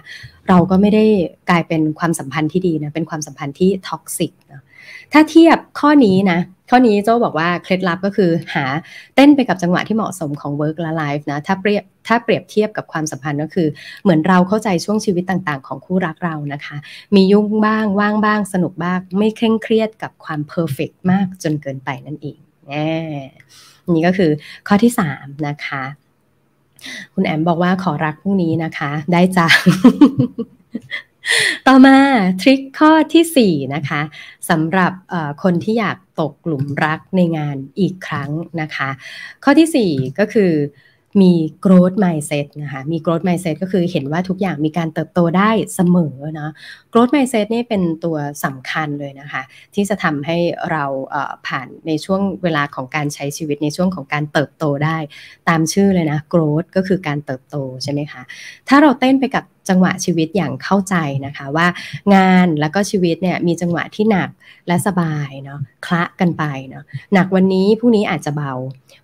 [0.49, 1.05] เราก็ไม่ได้
[1.49, 4.61] กลายเป็นความสัมพันธ์ที่ดีนะเป็นความสัมพันธ์ที่ toxic เนาะ
[5.13, 8.65] ถ้าเทียบข้อนี้นะ ข้อนี้โจ้บอกว่าเคล็ดลับก็คือหา
[9.15, 13.67] เต้นไปกับจังหวะที่เหมาะสมของ work และ life นะ ถ้าเปรียบถ้าเปรียบเทียบกับความสัมพันธ์ก็คือ
[14.03, 16.77] เหมือนเราเข้าใจช่วงชีวิตต่างๆ ของคู่รักเรานะคะ
[17.15, 22.37] มียุ่งบ้างว่างบ้าง สนุกบ้าง ไม่เคร่งเครียดกับความ perfect มากจนเกินไปนั่นเอง
[23.95, 24.31] นี่ก็คือ
[24.67, 25.83] ข้อที่3นะคะ
[27.13, 29.47] คุณแอมบอกว่าขอรักพรุ่งนี้นะคะ ได้จ้า
[31.67, 31.97] ต่อมา
[32.41, 34.01] ทริคข้อที่ 4 นะคะ
[34.49, 34.91] สำหรับ
[35.43, 38.89] คนที่อยากตกหลุมรักในงานอีกครั้งนะคะ
[39.43, 40.51] ข้อที่ 4 ก็คือ
[41.23, 41.33] มี
[41.65, 46.49] growth mindset นะคะ มี growth mindset ก็คือเห็นว่าทุกอย่างมีการเติบโตได้เสมอนะ
[46.91, 49.41] growth mindset นี่เป็นตัวสำคัญเลยนะคะ
[49.75, 50.37] ที่จะทำให้
[50.71, 50.85] เรา
[51.47, 54.97] ผ่านในช่วงเวลาของการใช้ชีวิตในช่วงของการเติบโตได้
[55.49, 58.21] ตามชื่อเลยนะ growth ก็คือการเติบโตใช่ไหมคะ
[58.69, 61.67] ถ้าเราเต้นไปกับ จังหวะชีวิตอย่างเข้าใจนะคะว่า
[62.15, 64.29] งานแล้วก็ชีวิตเนี่ยมีจังหวะที่หนัก
[64.67, 68.53] และสบายเนาะคละกันไปเนาะหนักวันนี้พรุ่งนี้อาจจะเบา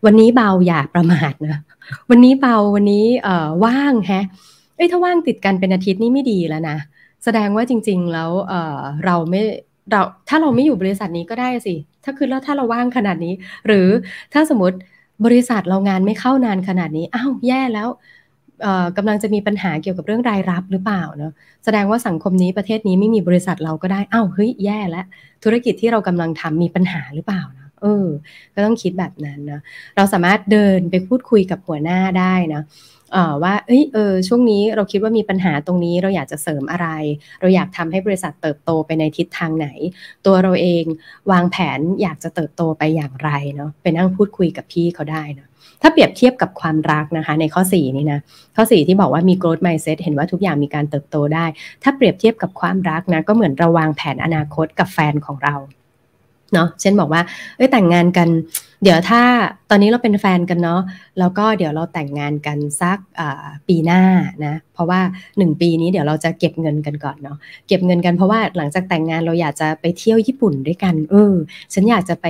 [0.05, 1.59] วันนี้เบาอย่าประมาทนะ
[2.09, 4.25] วันนี้เบาวันนี้เอ่อว่างแฮะ
[4.75, 6.77] เอ้ยถ้าว่างติดกันเป็นอาทิตย์นี่ไม่ดีแล้วนะ
[7.23, 9.41] แสดงว่าจริง ๆ แล้วเอ่อเราไม่
[9.91, 13.33] เราถ้าเราไม่อยู่บริษัทนี้ก็ได้สิ ถ้าคือแล้วถ้าเราว่างขนาดนี้
[13.67, 13.87] หรือ
[14.33, 14.77] ถ้าสมมติ
[15.25, 17.87] บริษัทเรางานไม่เข้านานขนาดนี้อ้าวแย่แล้ว
[18.97, 21.31] กำลังจะมีปัญหาเกี่ยวกับเรื่องรายรับหรือเปล่าเนาะ
[21.65, 25.05] แสดงว่าสังคมนี้ประเทศนี้ไม่มีบริษัทเราก็ได้อ้าวเฮ้ยแย่แล้ว
[25.43, 28.07] ธุรกิจที่เรากำลังทำมีปัญหาหรือเปล่านะเออ
[28.55, 29.61] ก็ต้องคิดแบบนั้นนะ
[29.95, 32.63] เราสามารถเดินไปพูดคุยกับหัวหน้าได้นะ
[33.43, 36.87] ว่าเอ้ยเออช่วงนี้เราคิดว่ามีปัญหาตรงนี้เราอยากจะเสริมอะไร
[37.41, 39.67] เราอยากทำให้บริษัทเติบโตไปในทิศทางไหน
[40.25, 40.83] ตัวเราเอง
[41.31, 45.47] วางแผนอยากจะเติบโตไปอย่างไรเนาะไปนั่งพูดคุยกับพี่เขาได้เนาะ
[45.81, 48.19] ถ้าเปรียบเทียบกับความรักนะคะ ในข้อ 4 นี่นะ
[48.55, 51.45] ข้อ 4 ที่บอกว่ามี growth mindset เห็นว่าทุกอย่างมีการเติบโตได้
[51.83, 55.55] ถ้าเปรียบเทียบกับความรักนะ ก็เหมือนระวางแผนอนาคตกับแฟนของเรา
[56.53, 57.21] เนาะเช่นบอกว่า
[57.57, 58.29] เอ้ยแต่งงานกัน
[58.83, 59.21] เดี๋ยวถ้า
[59.69, 60.81] ตอนนี้เราเป็นแฟนกันเนาะ
[61.19, 62.97] แล้วก็เดี๋ยวเราแต่งงานกันสัก
[63.67, 64.01] ปีหน้า
[64.45, 67.37] นะเพราะว่า 1 ปีนี้เดี๋ยวเราจะเก็บเงินกันก่อนเนาะ
[67.67, 71.33] เก็บเงินกันเพราะว่าหลังจากแต่งงานเราอยากจะไปเที่ยวญี่ปุ่นด้วยกันเออ
[71.73, 72.27] ฉันอยากจะไป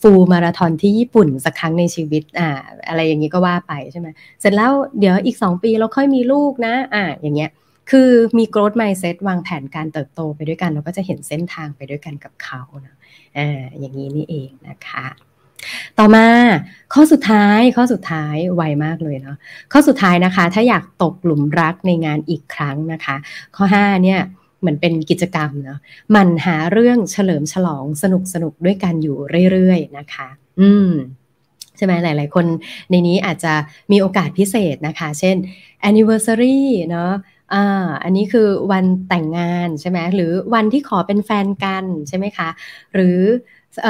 [0.00, 2.48] ฟูลมาราธอนที่ญี่ปุ่นสักครั้งในชีวิตอ่า
[2.88, 4.08] อะไรอย่างนี้ก็ว่าไปใช่ไหม
[4.40, 7.50] เสร็จแล้วเดี๋ยวอีก 2 ปีเราค่อยมีลูกนะอ่าอย่างเงี้ย
[7.90, 12.96] คือมี growth mindset วางแผนการเติบโตไปด้วยกัน เราก็จะเห็นเส้นทางไปด้วยกันกับเขานะ
[13.38, 15.06] อ่าอย่างนี้นี่เองนะคะ
[15.98, 16.26] ต่อมา
[16.94, 19.36] ข้อสุดท้ายข้อสุดท้ายไวมากเลยเนาะ
[19.72, 23.16] ข้อสุดท้ายนะคะ ถ้าอยากตกหลุมรักในงานอีกครั้งนะคะ
[23.56, 24.20] ข้อ 5 เนี่ย
[24.60, 25.78] เหมือนเป็นกิจกรรมเนาะ
[26.16, 29.16] มันหาเรื่องเฉลิมฉลองสนุกสนุกด้วยกันอยู่
[29.52, 30.28] เรื่อยๆนะคะ
[30.60, 30.90] อืม
[31.76, 32.46] ใช่ไหมหลาย ๆ คน
[32.90, 33.52] ในนี้อาจจะ
[33.92, 35.36] มีโอกาสพิเศษนะคะ เช่น
[35.88, 36.58] anniversary
[36.90, 37.12] เนาะ
[37.54, 42.48] อ่าอันนี้คือวันแต่งงานใช่ไหมหรือวันที่ขอเป็นแฟนกันใช่ไหมคะ
[42.94, 43.18] หรือ
[43.82, 43.88] เอ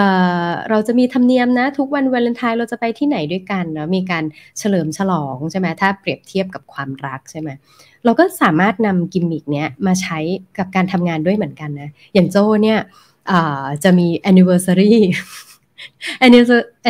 [0.49, 4.25] อเราจะมีธรรมเนียมนะทุกวันวาเลนไทน์เราจะไปที่ไหนด้วยกันเนาะมีการ
[4.59, 7.49] เฉลิมฉลองใช่ไหมถ้าเปรียบเทียบกับความรักใช่ไหม
[8.05, 10.19] เราก็สามารถนำกิมมิกเนี้ยมาใช้
[10.59, 12.79] กับการทำงานด้วยเหมือนกันนะอย่างโจเนี่ย
[13.85, 14.93] จะมี anniversary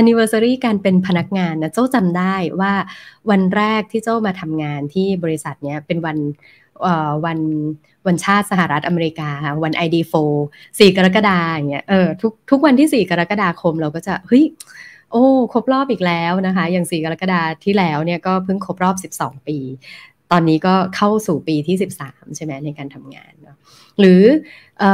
[0.01, 2.73] anniversary การเป็นพนักงานนะเจ้าจำได้ว่า
[3.31, 6.19] วันแรกที่เจ้ามาทำงานที่บริษัทเนี้ยเป็นวัน
[7.27, 7.39] วัน
[8.07, 9.31] วันชาติสหรัฐอเมริกา
[9.65, 10.15] วัน ID4
[10.79, 14.45] 4 กรกฎาอย่างเงี้ยเออทุกทุกวันที่ 4 กรกฎาคมเราก็จะเฮ้ย
[15.13, 19.59] โอ้ ครบรอบอีกแล้วนะคะ อย่าง4กรกฎาที่แล้วเนี่ยก็เพิ่งครบรอบ 12 ปี
[20.33, 23.57] ตอนนี้ก็เข้าสู่ปีที่ 13 ใช่ไหมในการทำงานเนาะ
[23.99, 24.23] หรือ
[24.83, 24.85] อ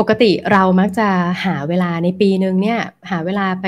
[0.00, 1.08] ปกติเรามักจะ
[1.44, 2.80] หาเวลาในปีหนึ่งเนี่ย
[3.10, 3.66] หาเวลาไป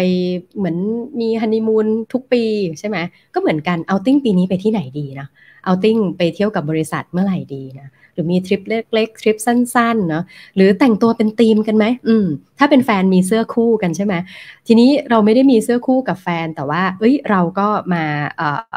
[0.56, 0.76] เหมือน
[1.20, 2.42] มีฮันนีมูนทุกปี
[2.78, 2.96] ใช่ไหม
[3.34, 5.28] ก็เหมือนกันเอาติ้งปีนี้ไปที่ไหนดีนะ
[5.64, 8.62] เอาติ้งไปเที่ยวกับบริษัทเมื่อไหร่ดีนะหรือมีทริป
[8.94, 10.24] เล็กๆทริปสั้นๆเนาะ
[10.56, 12.26] หรือแต่งตัวเป็นธีมกันไหมอืม
[12.58, 14.14] ถ้าเป็นแฟนมีเสื้อคู่กันใช่ไหม
[14.66, 18.04] ทีนี้เราไม่ได้มีเสื้อคู่กับแฟนแต่ว่า เอ้ยเราก็มา
[18.36, 18.76] เอ่อ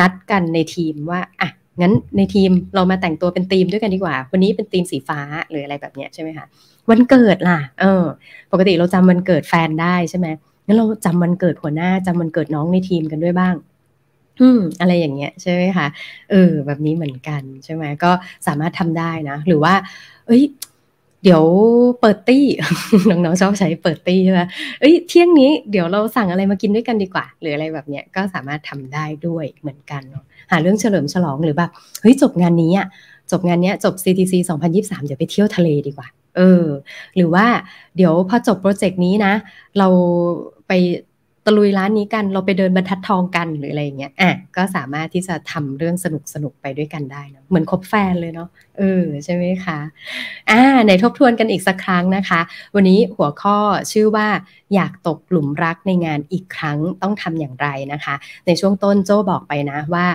[0.00, 5.20] นัดกันในทีมว่าอะงั้นในทีมเรามาแต่งตัวเป็นธีมด้วยกันดีกว่า วันนี้เป็นธีมสีฟ้า
[5.50, 6.46] หรืออะไรแบบเนี้ยใช่ไหมคะ
[6.90, 8.04] วันเกิดล่ะ เออ
[8.52, 10.26] ปกติเราจำวันเกิดแฟนได้ใช่ไหม
[10.66, 13.54] งั้นเราจำวันเกิดหัวหน้าจำวันเกิดน้องในทีมกันด้วยบ้าง
[14.40, 15.86] อืม อะไรอย่างเงี้ยใช่ไหมคะ
[16.30, 18.10] เออ แบบนี้เหมือนกันใช่ไหมก็
[18.46, 19.74] สามารถทำได้นะ หรือว่า
[20.26, 20.42] เอ้ย
[21.24, 21.44] เดี๋ยว
[22.00, 22.44] เปิดตี้
[23.10, 24.40] น้องๆชอบใช้เปิดตี้ใช่ไหม
[24.80, 30.02] เอ้ยเที่ยงนี้เดี๋ยวเราสั่งอะไรมากินด้วยกันดีกว่า หรืออะไรแบบเนี้ยก็สามารถทำได้ด้วยเหมือนกัน
[30.50, 31.70] หาเรื่องเฉลิมฉลองหรือแบบ
[32.02, 32.86] เฮ้ยจบงานนี้อะ
[33.30, 34.34] จบงานเนี้ยจบ CTC
[34.72, 36.64] 2023 เดี๋ยวไปเที่ยวทะเลดีกว่า เออ
[37.16, 37.46] หรือว่า
[37.96, 39.34] เดี๋ยวพอจบโปรเจกต์นี้นะ
[39.78, 39.88] เรา
[40.68, 40.72] ไป
[41.46, 49.78] ตะลุยร้านนี้กัน เราไปเดินบรรทัดทองกันหรืออะไรเงี้ย อะ ก็สามารถที่จะทำเรื่องสนุกสนุกไปด้วยกันได้นะเหมือนคบแฟนเลยเนาะ เออ ใช่ไหมคะ
[50.50, 52.40] อ่าในทบทวนกันอีกสักครั้งนะคะ
[52.74, 53.58] วันนี้หัวข้อ
[53.92, 54.28] ชื่อว่า
[54.74, 58.14] อยากตกหลุมรักในงานอีกครั้งต้องทำอย่างไรนะคะ
[58.46, 60.06] ในช่วงต้นโจ้บอกไปนะว่า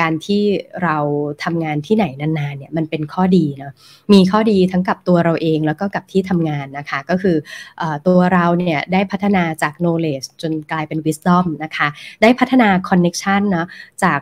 [0.00, 0.42] การที่
[0.82, 0.96] เรา
[1.44, 3.72] ทำงานที่ไหนนานๆเนี่ยมันเป็นข้อดีเนาะ
[4.12, 7.36] มีข้อดีทั้งกับตัวเราเองแล้วก็กับที่ทำงานนะคะ ก็คือ
[7.80, 11.88] อตัวเราเนี่ยได้พัฒนาจาก knowledge จนกลายเป็น wisdom นะคะ
[12.22, 13.66] ได้พัฒนา connection เนาะ
[14.04, 14.20] จาก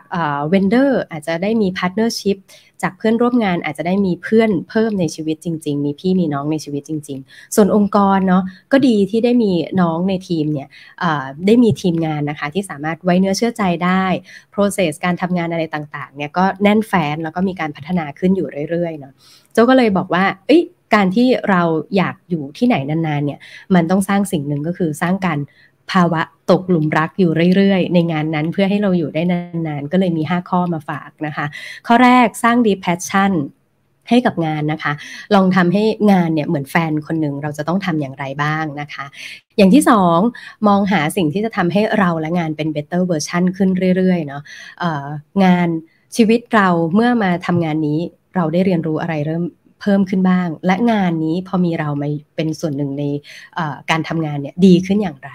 [0.51, 2.37] vendor อาจจะได้มี partnership
[2.83, 10.67] จากเพื่อนร่วมงานอาจจะได้มีเพื่อนเพิ่มในชีวิตจริง ๆ มีพี่มีน้องในชีวิตจริง ๆ ส่วนองค์กรเนาะก็ดีที่ได้มีน้องในทีมเนี่ย
[11.45, 14.03] ได้มีทีมงานนะคะที่สามารถไว้เนื้อเชื่อใจได้
[14.53, 19.13] process การทำงานอะไรต่างๆเนี่ยก็แน่นแฟนแล้วก็มีการพัฒนาขึ้นอยู่เรื่อยๆเนาะ
[19.53, 20.63] โจก็เลยบอกว่าเอ้ย
[20.95, 21.61] การที่เรา
[21.97, 23.39] อยากอยู่ที่ไหนนานๆเนี่ย
[23.75, 25.39] มันต้องสร้างสิ่งหนึ่งก็คือสร้างการ
[25.91, 26.21] ภาวะ
[26.51, 31.45] ตกหลุมรักอยู่เรื่อยๆ ในงานนั้นเพื่อให้เราอยู่ได้นานๆ ก็เลยมี 5 ข้อมาฝากนะคะ
[31.87, 33.33] ข้อแรกสร้าง deep passion
[34.09, 34.93] ให้กับงานนะคะ
[35.35, 39.05] ลองทำให้งานเนี่ยเหมือนแฟนคนหนึ่งเราจะต้องทำอย่างไรบ้างนะคะ
[39.57, 40.19] อย่างที่สอง
[40.67, 44.41] มองหาสิ่งที่จะทำให้เราและงานเป็น better version ขึ้นเรื่อยๆเนาะ
[45.43, 45.67] งาน
[46.15, 47.99] ชีวิตเราเมื่อมาทำงานนี้
[48.35, 49.43] เราได้เรียนรู้อะไรเริ่ม
[49.81, 53.03] เพิ่มขึ้นบ้าง และงานนี้พอมีเรามาเป็นส่วนหนึ่งใน
[53.89, 55.31] การทำงานเนี่ยดีขึ้นอย่างไร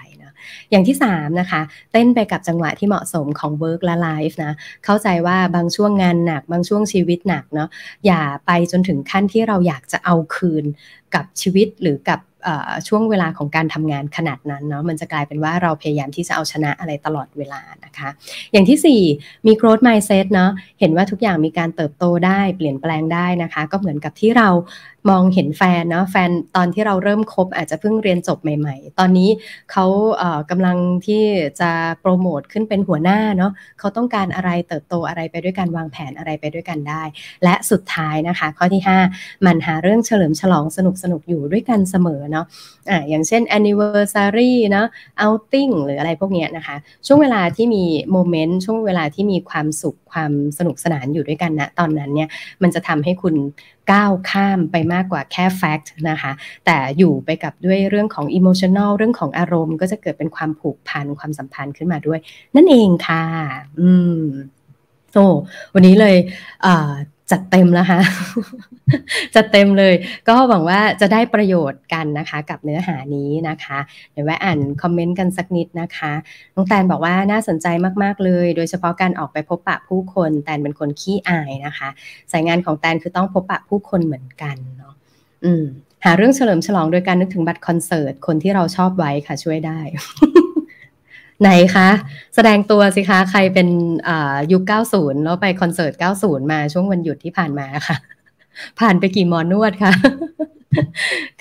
[0.71, 4.53] อย่างที่3นะคะเต้นไปกับจังหวะที่เหมาะสมของ work และ life นะ
[4.85, 7.69] เข้าใจว่าบางช่วงงานหนัก บางช่วงชีวิตหนักเนาะ
[8.05, 10.65] อย่าไปจนถึงขั้นที่เราอยากจะเอาคืน
[11.15, 12.19] กับชีวิตหรือกับ
[12.87, 18.09] ช่วงเวลาของการทำงานขนาดนั้นเนาะมันจะกลายเป็นว่าเราพยายามที่จะเอาชนะอะไรตลอดเวลานะคะ
[18.51, 24.49] อย่างที่ 4 มี growth mindset เนาะเห็นว่าทุกอย่างมีการเติบโตได้เปลี่ยนแปลงได้นะคะ ก็เหมือนกับที่เรา
[25.09, 29.29] มองเห็นแฟนเนาะแฟนตอนที่เราเริ่มคบอาจจะเพิ่งเรียนจบใหม่ ๆ ตอนนี้
[29.71, 29.85] เขา
[30.17, 31.23] เกำลังที่
[31.59, 37.03] จะโปรโมทขึ้นเป็นหัวหน้าเนาะเขาต้องการอะไรเติบโตอะไรไปด้วยกันวางแผนอะไรไปด้วยกันได้
[37.43, 38.81] และสุดท้ายนะคะ ข้อที่
[39.13, 42.45] 5 มันหาเรื่องเฉลิมฉลองสนุกสนุกอยู่ด้วยกันเสมอเนาะ
[42.89, 44.87] อ่าอย่างเช่น anniversary เนาะ
[45.23, 46.75] outing หรืออะไรพวกเนี้ยนะคะ
[47.07, 52.29] ช่วงเวลาที่มี moment ช่วงเวลาที่มีความสุข ความสนุกสนานอยู่ด้วยกันนะตอนนั้นเนี่ย
[52.61, 53.35] มันจะทำให้คุณ
[53.91, 56.31] ก้าวข้ามไปมากกว่าแค่ fact นะคะ
[56.65, 62.19] แต่อยู่ไปกับด้วยเรื่องของ emotional เรื่องของอารมณ์ ก็จะเกิดเป็นความผูกพันความสัมพันธ์ขึ้นมาด้วย
[62.55, 63.23] นั่นเองค่ะ
[63.79, 64.21] อืม
[65.13, 65.27] โอ้
[65.73, 66.15] วันนี้เลย
[67.31, 68.01] จัดเต็มแล้วค่ะ
[69.35, 69.93] จัดเต็มเลย
[70.29, 73.79] ก็หวังว่าจะได้ประโยชน์กันนะคะ กับเนื้อหานี้นะคะ
[74.11, 76.13] เดี๋ยวแวะอ่านคอมเมนต์กันสักนิดนะคะ
[76.55, 77.67] น้องแตนบอกว่าน่าสนใจ
[78.03, 81.89] มากๆเลย โดยเฉพาะการออกไปพบปะผู้คน แตนเป็นคนขี้อายนะคะ
[82.31, 84.93] สายงานของแตนคือต้องพบปะผู้คนเหมือนกันเนาะ
[85.45, 85.63] อืม
[86.05, 89.79] หาเรื่องเฉลิมฉลองโดยการนึกถึงบัตรคอนเสิร์ต คนที่เราชอบไว้ค่ะช่วยได้
[91.41, 91.89] ไหนคะ
[92.35, 93.69] แสดงตัวสิคะ ใครเป็น
[94.51, 95.93] ยุค 90 แล้วไปคอนเสิร์ต
[96.23, 97.97] 90 มาช่วงวันหยุดที่ผ่านมาค่ะ
[98.79, 99.93] ผ่านไปกี่มอนวดคะ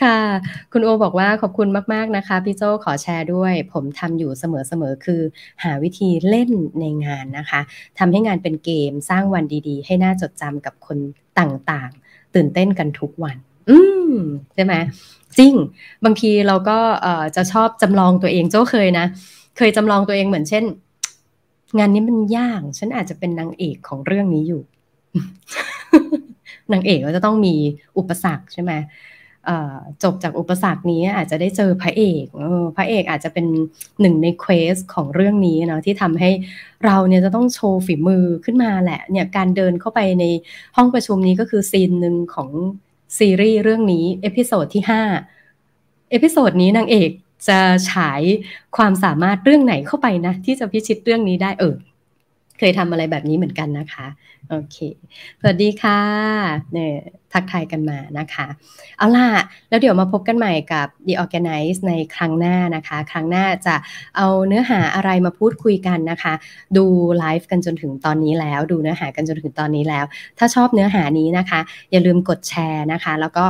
[0.02, 0.18] ค่ะ
[0.72, 5.20] คุณโอบอกว่าขอบคุณมาก ๆ นะคะ พี่โจขอแชร์ด้วย ผมทำอยู่เสมอ ๆ คือ
[5.64, 7.60] หาวิธีเล่นในงานนะคะ
[7.98, 10.98] ทำให้งานเป็นเกมสร้างวันดีๆ ให้น่าจดจำกับคน
[11.38, 13.36] ต่างๆ ตื่นเต้นกันทุกวัน
[13.70, 13.78] อื
[14.12, 14.14] ม
[14.54, 14.74] ใช่ไหม
[15.38, 15.54] จริง
[16.04, 16.78] บางทีเราก็
[17.36, 19.06] จะชอบจำลองตัวเองโจ้เคยนะ
[19.56, 20.64] เคยจำลองตัวเองเหมือนเช่น
[21.78, 24.62] งานนี้มันยาก ฉันอาจจะเป็นนางเอกของเรื่องนี้อยู่
[26.72, 27.54] นางเอกก็จะต้องมี
[27.98, 28.72] อุปสรรคใช่ไหม
[30.02, 32.24] จบจากอุปสรรคนี้อาจจะได้เจอพระเอก
[32.76, 33.46] พระเอกอาจจะเป็น
[34.00, 36.30] หนึ่งในเควสของเรื่องนี้เนาะที่ทำให้
[36.84, 40.24] เราเนี่ยจะต้องโชว์ฝีมือขึ้นมาแหละเนี่ยการเดินเข้าไปใน
[40.76, 42.50] ห้องประชุมนี้ก็คือ scene หนึ่งของ
[43.18, 45.02] ซีรีส์เรื่องนี้ episode ที่ห้า
[46.10, 47.10] episode นี้นางเอก
[47.48, 47.58] จะ
[47.90, 48.22] ฉาย
[48.76, 51.74] ความสามารถเรื่องไหนเข้าไปนะ ที่จะพิชิตเรื่องนี้ได้เออ
[52.58, 54.06] เคยทำอะไรแบบนี้เหมือนกันนะคะ
[54.48, 54.76] โอเค
[55.40, 56.00] สวัสดีค่ะ
[56.72, 56.94] เนี่ย
[57.34, 58.46] ทักทายกันมานะคะ
[58.98, 59.26] เอาล่ะ
[59.68, 63.74] แล้วเดี๋ยวมาพบกันใหม่กับ The ORGANICE ในครั้งหน้านะคะ ครั้งหน้าจะ
[64.16, 66.32] เอาเนื้อหาอะไรมาพูดคุยกันนะคะ
[66.76, 66.84] ดู
[67.18, 70.04] ไลฟ์กันจนถึงตอนนี้แล้ว ดูเนื้อหากันจนถึงตอนนี้แล้ว
[70.38, 71.60] ถ้าชอบเนื้อหานี้นะคะ
[71.92, 73.44] อย่าลืมกดแชร์นะคะ แล้วก็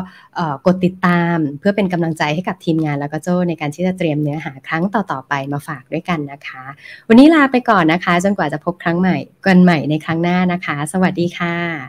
[0.67, 6.63] กดติดตามเพื่อเป็นกำลังใจให้กับทีมงานแล้วก็โจ้ในการที่จะเตรียมเนื้อหาครั้งต่อๆไปมาฝากด้วยกันนะคะ
[7.09, 9.17] วันนี้ลาไปก่อนนะคะ จนกว่าจะพบครั้งใหม่
[9.47, 11.75] กันใหม่ในครั้งหน้านะคะ สวัสดีค่ะ